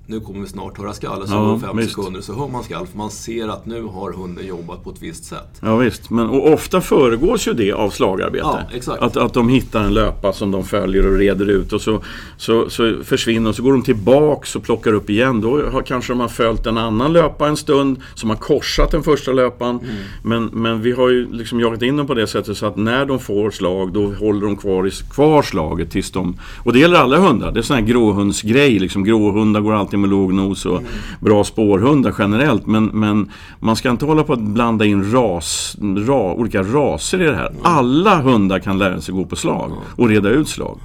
nu 0.09 0.19
kommer 0.19 0.41
vi 0.41 0.47
snart 0.47 0.77
höra 0.77 0.93
skall. 0.93 1.27
Så 1.27 1.33
ja, 1.33 1.59
fem 1.67 1.77
visst. 1.77 1.89
sekunder 1.89 2.21
så 2.21 2.33
hör 2.33 2.47
man 2.47 2.63
skall. 2.63 2.87
För 2.87 2.97
man 2.97 3.11
ser 3.11 3.47
att 3.47 3.65
nu 3.65 3.83
har 3.83 4.13
hunden 4.13 4.47
jobbat 4.47 4.83
på 4.83 4.89
ett 4.89 5.01
visst 5.01 5.25
sätt. 5.25 5.59
Ja 5.61 5.75
visst, 5.75 6.09
men 6.09 6.29
och 6.29 6.53
ofta 6.53 6.81
föregås 6.81 7.47
ju 7.47 7.53
det 7.53 7.71
av 7.71 7.89
slagarbete. 7.89 8.65
Ja. 8.85 8.97
Att, 8.99 9.17
att 9.17 9.33
de 9.33 9.49
hittar 9.49 9.83
en 9.83 9.93
löpa 9.93 10.33
som 10.33 10.51
de 10.51 10.63
följer 10.63 11.07
och 11.07 11.17
reder 11.17 11.49
ut 11.49 11.73
och 11.73 11.81
så, 11.81 12.01
så, 12.37 12.69
så 12.69 12.95
försvinner 13.03 13.49
och 13.49 13.55
så 13.55 13.63
går 13.63 13.71
de 13.71 13.81
tillbaks 13.81 14.55
och 14.55 14.63
plockar 14.63 14.93
upp 14.93 15.09
igen. 15.09 15.41
Då 15.41 15.69
har, 15.71 15.81
kanske 15.81 16.13
de 16.13 16.19
har 16.19 16.27
följt 16.27 16.65
en 16.65 16.77
annan 16.77 17.13
löpa 17.13 17.47
en 17.47 17.57
stund 17.57 18.01
som 18.13 18.29
har 18.29 18.37
korsat 18.37 18.91
den 18.91 19.03
första 19.03 19.31
löpan. 19.31 19.79
Mm. 19.79 19.95
Men, 20.23 20.45
men 20.45 20.81
vi 20.81 20.91
har 20.91 21.09
ju 21.09 21.33
liksom 21.33 21.59
jagat 21.59 21.81
in 21.81 21.97
dem 21.97 22.07
på 22.07 22.13
det 22.13 22.27
sättet 22.27 22.57
så 22.57 22.65
att 22.65 22.75
när 22.75 23.05
de 23.05 23.19
får 23.19 23.51
slag 23.51 23.93
då 23.93 24.13
håller 24.13 24.45
de 24.45 24.57
kvar, 24.57 24.87
i, 24.87 24.91
kvar 24.91 25.41
slaget 25.41 25.91
tills 25.91 26.11
de... 26.11 26.39
Och 26.63 26.73
det 26.73 26.79
gäller 26.79 26.97
alla 26.97 27.17
hundar. 27.17 27.51
Det 27.51 27.59
är 27.59 27.61
sån 27.61 27.75
här 27.75 27.83
gråhundsgrej. 27.83 28.79
Liksom, 28.79 29.03
gråhundar 29.03 29.61
går 29.61 29.73
alltid 29.73 29.96
med 29.97 30.09
låg 30.09 30.33
nos 30.33 30.65
och 30.65 30.79
mm. 30.79 30.91
bra 31.19 31.43
spårhundar 31.43 32.13
generellt. 32.19 32.65
Men, 32.65 32.85
men 32.85 33.31
man 33.59 33.75
ska 33.75 33.89
inte 33.89 34.05
hålla 34.05 34.23
på 34.23 34.33
att 34.33 34.41
blanda 34.41 34.85
in 34.85 35.11
ras, 35.11 35.77
ra, 36.07 36.33
olika 36.33 36.63
raser 36.63 37.21
i 37.21 37.25
det 37.25 37.35
här. 37.35 37.49
Mm. 37.49 37.61
Alla 37.63 38.21
hundar 38.21 38.59
kan 38.59 38.77
lära 38.77 39.01
sig 39.01 39.13
gå 39.13 39.25
på 39.25 39.35
slag 39.35 39.71
och 39.95 40.09
reda 40.09 40.29
ut 40.29 40.49
slag. 40.49 40.79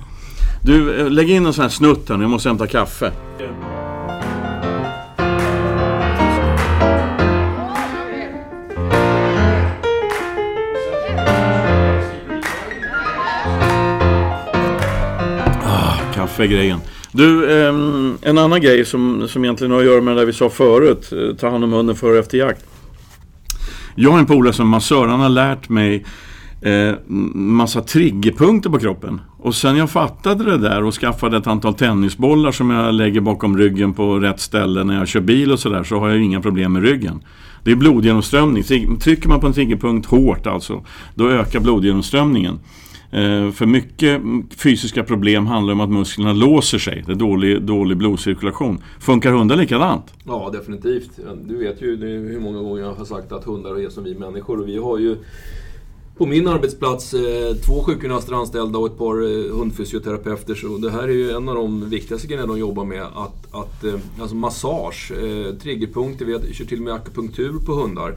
Du, 0.64 1.01
eh, 1.01 1.11
lägg 1.11 1.31
in 1.31 1.46
en 1.46 1.53
sån 1.53 1.62
här 1.62 1.68
snutt 1.68 2.09
här 2.09 2.16
nu, 2.16 2.25
jag 2.25 2.31
måste 2.31 2.48
hämta 2.48 2.66
kaffe. 2.66 3.12
Ah, 15.64 15.96
kaffegrejen. 16.14 16.81
Du, 17.12 17.53
ehm, 17.53 18.18
en 18.22 18.38
annan 18.38 18.61
grej 18.61 18.85
som, 18.85 19.29
som 19.29 19.44
egentligen 19.44 19.70
har 19.70 19.79
att 19.79 19.85
göra 19.85 20.01
med 20.01 20.16
det 20.16 20.25
vi 20.25 20.33
sa 20.33 20.48
förut. 20.48 21.12
Eh, 21.12 21.37
ta 21.37 21.51
hand 21.51 21.64
om 21.64 21.72
hunden 21.72 21.96
före 21.96 22.12
och 22.12 22.18
efter 22.18 22.38
jakt. 22.38 22.64
Jag 23.94 24.11
har 24.11 24.18
en 24.18 24.27
polare 24.27 24.53
som 24.53 24.68
massör. 24.68 25.07
Han 25.07 25.20
har 25.20 25.29
lärt 25.29 25.68
mig 25.68 26.05
eh, 26.62 26.94
massa 27.35 27.81
triggerpunkter 27.81 28.70
på 28.70 28.79
kroppen. 28.79 29.20
Och 29.38 29.55
sen 29.55 29.77
jag 29.77 29.90
fattade 29.90 30.44
det 30.44 30.59
där 30.59 30.85
och 30.85 30.94
skaffade 30.94 31.37
ett 31.37 31.46
antal 31.46 31.75
tennisbollar 31.75 32.53
som 32.53 32.70
jag 32.70 32.94
lägger 32.94 33.20
bakom 33.20 33.59
ryggen 33.59 33.94
på 33.94 34.18
rätt 34.18 34.40
ställe 34.40 34.85
när 34.85 34.98
jag 34.98 35.09
kör 35.09 35.20
bil 35.20 35.53
och 35.53 35.61
sådär 35.61 35.85
så 35.85 35.98
har 35.98 36.09
jag 36.09 36.20
inga 36.20 36.40
problem 36.40 36.72
med 36.72 36.83
ryggen. 36.83 37.25
Det 37.64 37.70
är 37.70 37.77
blodgenomströmning. 37.77 38.62
Trycker 38.98 39.29
man 39.29 39.40
på 39.40 39.46
en 39.46 39.53
triggerpunkt 39.53 40.07
hårt 40.07 40.46
alltså, 40.46 40.85
då 41.14 41.29
ökar 41.29 41.61
blodgenomströmningen. 41.61 42.59
Eh, 43.12 43.51
för 43.51 43.66
mycket 43.66 44.22
fysiska 44.57 45.05
problem 45.05 45.46
handlar 45.46 45.72
om 45.72 45.81
att 45.81 45.90
musklerna 45.90 46.33
låser 46.33 46.79
sig. 46.79 47.03
Det 47.07 47.12
är 47.12 47.16
dålig, 47.16 47.62
dålig 47.62 47.96
blodcirkulation. 47.96 48.83
Funkar 49.01 49.33
hundar 49.33 49.57
likadant? 49.57 50.05
Ja, 50.25 50.51
definitivt. 50.53 51.11
Du 51.44 51.57
vet 51.57 51.83
ju 51.83 51.96
hur 51.96 52.40
många 52.40 52.59
gånger 52.59 52.83
jag 52.83 52.94
har 52.94 53.05
sagt 53.05 53.33
att 53.33 53.44
hundar 53.44 53.81
är 53.81 53.88
som 53.88 54.05
vi 54.05 54.14
människor. 54.14 54.61
Och 54.61 54.68
vi 54.68 54.79
har 54.79 54.98
ju 54.98 55.16
på 56.16 56.27
min 56.27 56.48
arbetsplats 56.48 57.14
eh, 57.14 57.55
två 57.55 57.83
sjukgymnaster 57.83 58.33
anställda 58.33 58.79
och 58.79 58.87
ett 58.87 58.98
par 58.98 59.22
eh, 59.22 59.57
hundfysioterapeuter. 59.57 60.55
Så 60.55 60.79
det 60.79 60.90
här 60.90 61.03
är 61.03 61.12
ju 61.12 61.31
en 61.31 61.48
av 61.48 61.55
de 61.55 61.90
viktigaste 61.90 62.27
grejerna 62.27 62.46
de 62.46 62.59
jobbar 62.59 62.85
med. 62.85 63.03
Att, 63.03 63.55
att, 63.55 63.85
alltså 64.20 64.37
massage, 64.37 65.12
triggerpunkter, 65.62 66.25
vi 66.25 66.55
kör 66.55 66.64
till 66.64 66.79
och 66.79 66.85
med 66.85 66.94
akupunktur 66.94 67.53
på 67.66 67.72
hundar. 67.72 68.14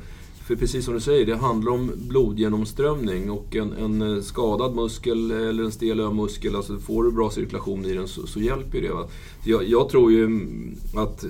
För 0.47 0.55
precis 0.55 0.85
som 0.85 0.93
du 0.93 0.99
säger, 0.99 1.25
det 1.25 1.35
handlar 1.35 1.71
om 1.71 1.91
blodgenomströmning 1.95 3.31
och 3.31 3.55
en, 3.55 3.73
en 3.73 4.01
eh, 4.01 4.21
skadad 4.21 4.75
muskel 4.75 5.31
eller 5.31 5.63
en 5.63 5.71
stel 5.71 6.13
muskel, 6.13 6.55
alltså 6.55 6.77
får 6.77 7.03
du 7.03 7.11
bra 7.11 7.29
cirkulation 7.29 7.85
i 7.85 7.93
den 7.93 8.07
så, 8.07 8.27
så 8.27 8.39
hjälper 8.39 8.81
det. 8.81 8.93
Va? 8.93 9.07
Jag, 9.43 9.63
jag 9.63 9.89
tror 9.89 10.11
ju 10.11 10.49
att 10.95 11.25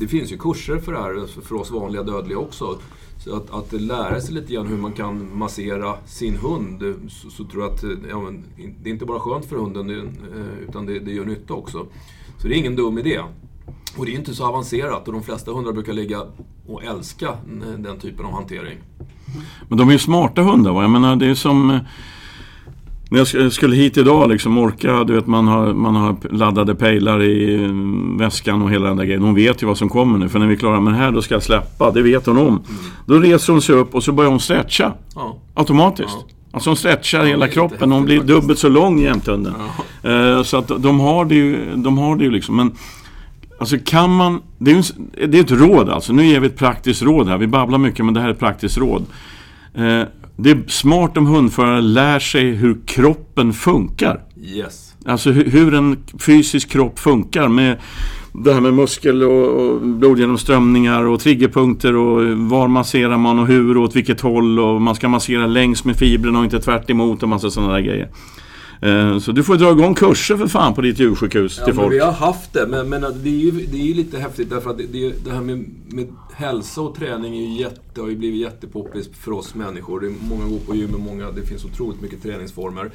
det 0.00 0.08
finns 0.08 0.32
ju 0.32 0.38
kurser 0.38 0.78
för 0.78 0.92
det 0.92 0.98
här 0.98 1.26
för 1.26 1.54
oss 1.54 1.70
vanliga 1.70 2.02
dödliga 2.02 2.38
också. 2.38 2.78
Så 3.24 3.36
att, 3.36 3.50
att 3.50 3.80
lära 3.80 4.20
sig 4.20 4.34
lite 4.34 4.52
grann 4.52 4.66
hur 4.66 4.76
man 4.76 4.92
kan 4.92 5.38
massera 5.38 5.96
sin 6.06 6.36
hund, 6.36 6.94
så, 7.08 7.30
så 7.30 7.44
tror 7.44 7.62
jag 7.62 7.72
att 7.72 7.84
eh, 7.84 7.90
ja, 8.10 8.20
men, 8.20 8.44
det 8.82 8.90
är 8.90 8.92
inte 8.92 9.06
bara 9.06 9.20
skönt 9.20 9.44
för 9.44 9.56
hunden, 9.56 9.90
eh, 9.90 10.68
utan 10.68 10.86
det, 10.86 10.98
det 10.98 11.12
gör 11.12 11.24
nytta 11.24 11.54
också. 11.54 11.86
Så 12.42 12.48
det 12.48 12.54
är 12.54 12.58
ingen 12.58 12.76
dum 12.76 12.98
idé. 12.98 13.20
Och 13.96 14.06
det 14.06 14.12
är 14.12 14.16
inte 14.16 14.34
så 14.34 14.46
avancerat 14.46 15.06
och 15.06 15.12
de 15.12 15.22
flesta 15.22 15.52
hundar 15.52 15.72
brukar 15.72 15.92
ligga 15.92 16.18
och 16.66 16.84
älska 16.84 17.28
den 17.78 17.98
typen 17.98 18.26
av 18.26 18.32
hantering. 18.32 18.78
Men 19.68 19.78
de 19.78 19.88
är 19.88 19.92
ju 19.92 19.98
smarta 19.98 20.42
hundar 20.42 20.72
va? 20.72 20.82
Jag 20.82 20.90
menar 20.90 21.16
det 21.16 21.26
är 21.26 21.34
som 21.34 21.70
eh, 21.70 21.78
när 23.10 23.18
jag 23.18 23.52
skulle 23.52 23.76
hit 23.76 23.96
idag, 23.96 24.30
liksom 24.30 24.58
orka, 24.58 25.04
du 25.04 25.12
vet 25.12 25.26
man 25.26 25.48
har, 25.48 25.74
man 25.74 25.96
har 25.96 26.16
laddade 26.30 26.74
pejlar 26.74 27.22
i 27.22 27.64
eh, 27.64 27.70
väskan 28.18 28.62
och 28.62 28.70
hela 28.70 28.88
den 28.88 28.96
där 28.96 29.04
grejen. 29.04 29.22
Hon 29.22 29.34
vet 29.34 29.62
ju 29.62 29.66
vad 29.66 29.78
som 29.78 29.88
kommer 29.88 30.18
nu. 30.18 30.28
För 30.28 30.38
när 30.38 30.46
vi 30.46 30.54
är 30.54 30.58
klara 30.58 30.80
med 30.80 30.92
det 30.92 30.96
här, 30.96 31.12
då 31.12 31.22
ska 31.22 31.34
jag 31.34 31.42
släppa. 31.42 31.90
Det 31.90 32.02
vet 32.02 32.26
hon 32.26 32.38
om. 32.38 32.46
Mm. 32.46 32.62
Då 33.06 33.18
reser 33.18 33.52
hon 33.52 33.62
sig 33.62 33.74
upp 33.74 33.94
och 33.94 34.02
så 34.02 34.12
börjar 34.12 34.30
hon 34.30 34.40
stretcha. 34.40 34.92
Ja. 35.14 35.36
Automatiskt. 35.54 36.16
Ja. 36.28 36.34
Alltså 36.50 36.70
hon 36.70 36.76
stretchar 36.76 37.18
ja, 37.18 37.24
hela 37.24 37.48
kroppen. 37.48 37.92
Hon 37.92 38.04
blir 38.04 38.20
dubbelt 38.20 38.58
så 38.58 38.68
lång 38.68 38.98
jämte 38.98 39.30
hunden. 39.30 39.54
Ja. 40.02 40.10
Uh, 40.10 40.42
så 40.42 40.56
att 40.56 40.68
de 40.78 41.00
har 41.00 41.24
det 41.24 41.34
ju, 41.34 41.76
de 41.76 41.98
har 41.98 42.16
det 42.16 42.24
ju 42.24 42.30
liksom. 42.30 42.56
Men 42.56 42.72
Alltså 43.58 43.76
kan 43.84 44.16
man, 44.16 44.42
det 44.58 44.70
är, 44.70 44.76
en, 44.76 45.30
det 45.30 45.38
är 45.38 45.44
ett 45.44 45.50
råd 45.50 45.88
alltså. 45.88 46.12
Nu 46.12 46.26
ger 46.26 46.40
vi 46.40 46.46
ett 46.46 46.56
praktiskt 46.56 47.02
råd 47.02 47.28
här. 47.28 47.38
Vi 47.38 47.46
babblar 47.46 47.78
mycket 47.78 48.04
men 48.04 48.14
det 48.14 48.20
här 48.20 48.28
är 48.28 48.32
ett 48.32 48.38
praktiskt 48.38 48.78
råd. 48.78 49.06
Eh, 49.74 50.02
det 50.36 50.50
är 50.50 50.68
smart 50.68 51.16
om 51.16 51.26
hundförare 51.26 51.80
lär 51.80 52.18
sig 52.18 52.50
hur 52.50 52.78
kroppen 52.86 53.52
funkar. 53.52 54.20
Yes. 54.42 54.94
Alltså 55.06 55.30
hur, 55.30 55.50
hur 55.50 55.74
en 55.74 55.96
fysisk 56.18 56.70
kropp 56.70 56.98
funkar 56.98 57.48
med 57.48 57.76
det 58.32 58.54
här 58.54 58.60
med 58.60 58.74
muskel 58.74 59.22
och, 59.22 59.46
och 59.46 59.80
blodgenomströmningar 59.80 61.04
och 61.04 61.20
triggerpunkter 61.20 61.96
och 61.96 62.38
var 62.38 62.68
masserar 62.68 63.18
man 63.18 63.38
och 63.38 63.46
hur 63.46 63.76
och 63.76 63.84
åt 63.84 63.96
vilket 63.96 64.20
håll 64.20 64.58
och 64.58 64.82
man 64.82 64.94
ska 64.94 65.08
massera 65.08 65.46
längs 65.46 65.84
med 65.84 65.96
fibrerna 65.96 66.38
och 66.38 66.44
inte 66.44 66.60
tvärt 66.60 66.90
emot 66.90 67.22
och 67.22 67.28
massa 67.28 67.50
sådana 67.50 67.72
där 67.72 67.80
grejer. 67.80 68.08
Eh, 68.80 69.18
så 69.18 69.32
du 69.32 69.44
får 69.44 69.56
dra 69.56 69.72
igång 69.72 69.94
kurser 69.94 70.36
för 70.36 70.46
fan 70.46 70.74
på 70.74 70.80
ditt 70.80 70.98
djursjukhus 70.98 71.58
ja, 71.58 71.64
till 71.64 71.74
folk. 71.74 71.92
vi 71.92 71.98
har 71.98 72.12
haft 72.12 72.52
det, 72.52 72.66
men, 72.66 72.88
men 72.88 73.00
det, 73.00 73.28
är 73.28 73.40
ju, 73.40 73.50
det 73.50 73.76
är 73.76 73.86
ju 73.86 73.94
lite 73.94 74.18
häftigt 74.18 74.50
därför 74.50 74.70
att 74.70 74.78
det, 74.78 74.86
det, 74.86 75.24
det 75.24 75.30
här 75.30 75.40
med, 75.40 75.64
med 75.88 76.06
hälsa 76.34 76.80
och 76.80 76.94
träning 76.94 77.36
är 77.36 77.40
ju 77.40 77.60
jätte, 77.60 78.00
har 78.00 78.08
ju 78.08 78.16
blivit 78.16 78.40
jättepoppis 78.40 79.08
för 79.12 79.32
oss 79.32 79.54
människor. 79.54 80.00
Det 80.00 80.06
är 80.06 80.14
många 80.28 80.44
går 80.44 80.58
på 80.58 80.74
gym 80.74 80.94
och 80.94 81.00
många, 81.00 81.30
det 81.30 81.42
finns 81.42 81.64
otroligt 81.64 82.00
mycket 82.00 82.22
träningsformer. 82.22 82.90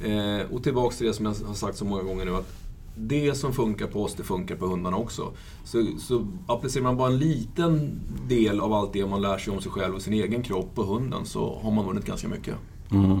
Eh, 0.00 0.52
och 0.52 0.62
tillbaks 0.62 0.98
till 0.98 1.06
det 1.06 1.12
som 1.12 1.26
jag 1.26 1.34
har 1.46 1.54
sagt 1.54 1.78
så 1.78 1.84
många 1.84 2.02
gånger 2.02 2.24
nu, 2.24 2.34
att 2.34 2.54
det 2.96 3.34
som 3.34 3.52
funkar 3.52 3.86
på 3.86 4.02
oss, 4.02 4.14
det 4.14 4.22
funkar 4.22 4.56
på 4.56 4.66
hundarna 4.66 4.96
också. 4.96 5.32
Så, 5.64 5.86
så 5.98 6.26
applicerar 6.46 6.84
man 6.84 6.96
bara 6.96 7.08
en 7.08 7.18
liten 7.18 8.00
del 8.28 8.60
av 8.60 8.72
allt 8.72 8.92
det 8.92 9.06
man 9.06 9.22
lär 9.22 9.38
sig 9.38 9.52
om 9.52 9.60
sig 9.60 9.72
själv 9.72 9.94
och 9.94 10.02
sin 10.02 10.12
egen 10.12 10.42
kropp 10.42 10.74
på 10.74 10.82
hunden 10.82 11.26
så 11.26 11.58
har 11.62 11.70
man 11.70 11.86
vunnit 11.86 12.06
ganska 12.06 12.28
mycket. 12.28 12.54
Mm. 12.90 13.20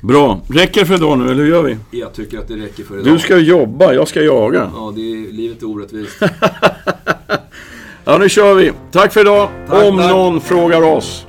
Bra. 0.00 0.40
Räcker 0.48 0.80
det 0.80 0.86
för 0.86 0.94
idag 0.94 1.18
nu, 1.18 1.24
eller 1.30 1.42
hur 1.42 1.50
gör 1.50 1.62
vi? 1.62 1.76
Jag 1.90 2.12
tycker 2.12 2.38
att 2.38 2.48
det 2.48 2.56
räcker 2.56 2.84
för 2.84 2.94
idag. 3.00 3.12
Du 3.12 3.18
ska 3.18 3.36
jobba, 3.38 3.92
jag 3.92 4.08
ska 4.08 4.22
jaga. 4.22 4.70
Ja, 4.74 4.92
det 4.96 5.00
är, 5.00 5.32
livet 5.32 5.62
är 5.62 5.66
orättvist. 5.66 6.20
ja, 8.04 8.18
nu 8.18 8.28
kör 8.28 8.54
vi. 8.54 8.72
Tack 8.90 9.12
för 9.12 9.20
idag. 9.20 9.48
Tack, 9.68 9.84
Om 9.84 9.96
tack. 9.98 10.10
någon 10.10 10.40
frågar 10.40 10.82
oss. 10.82 11.26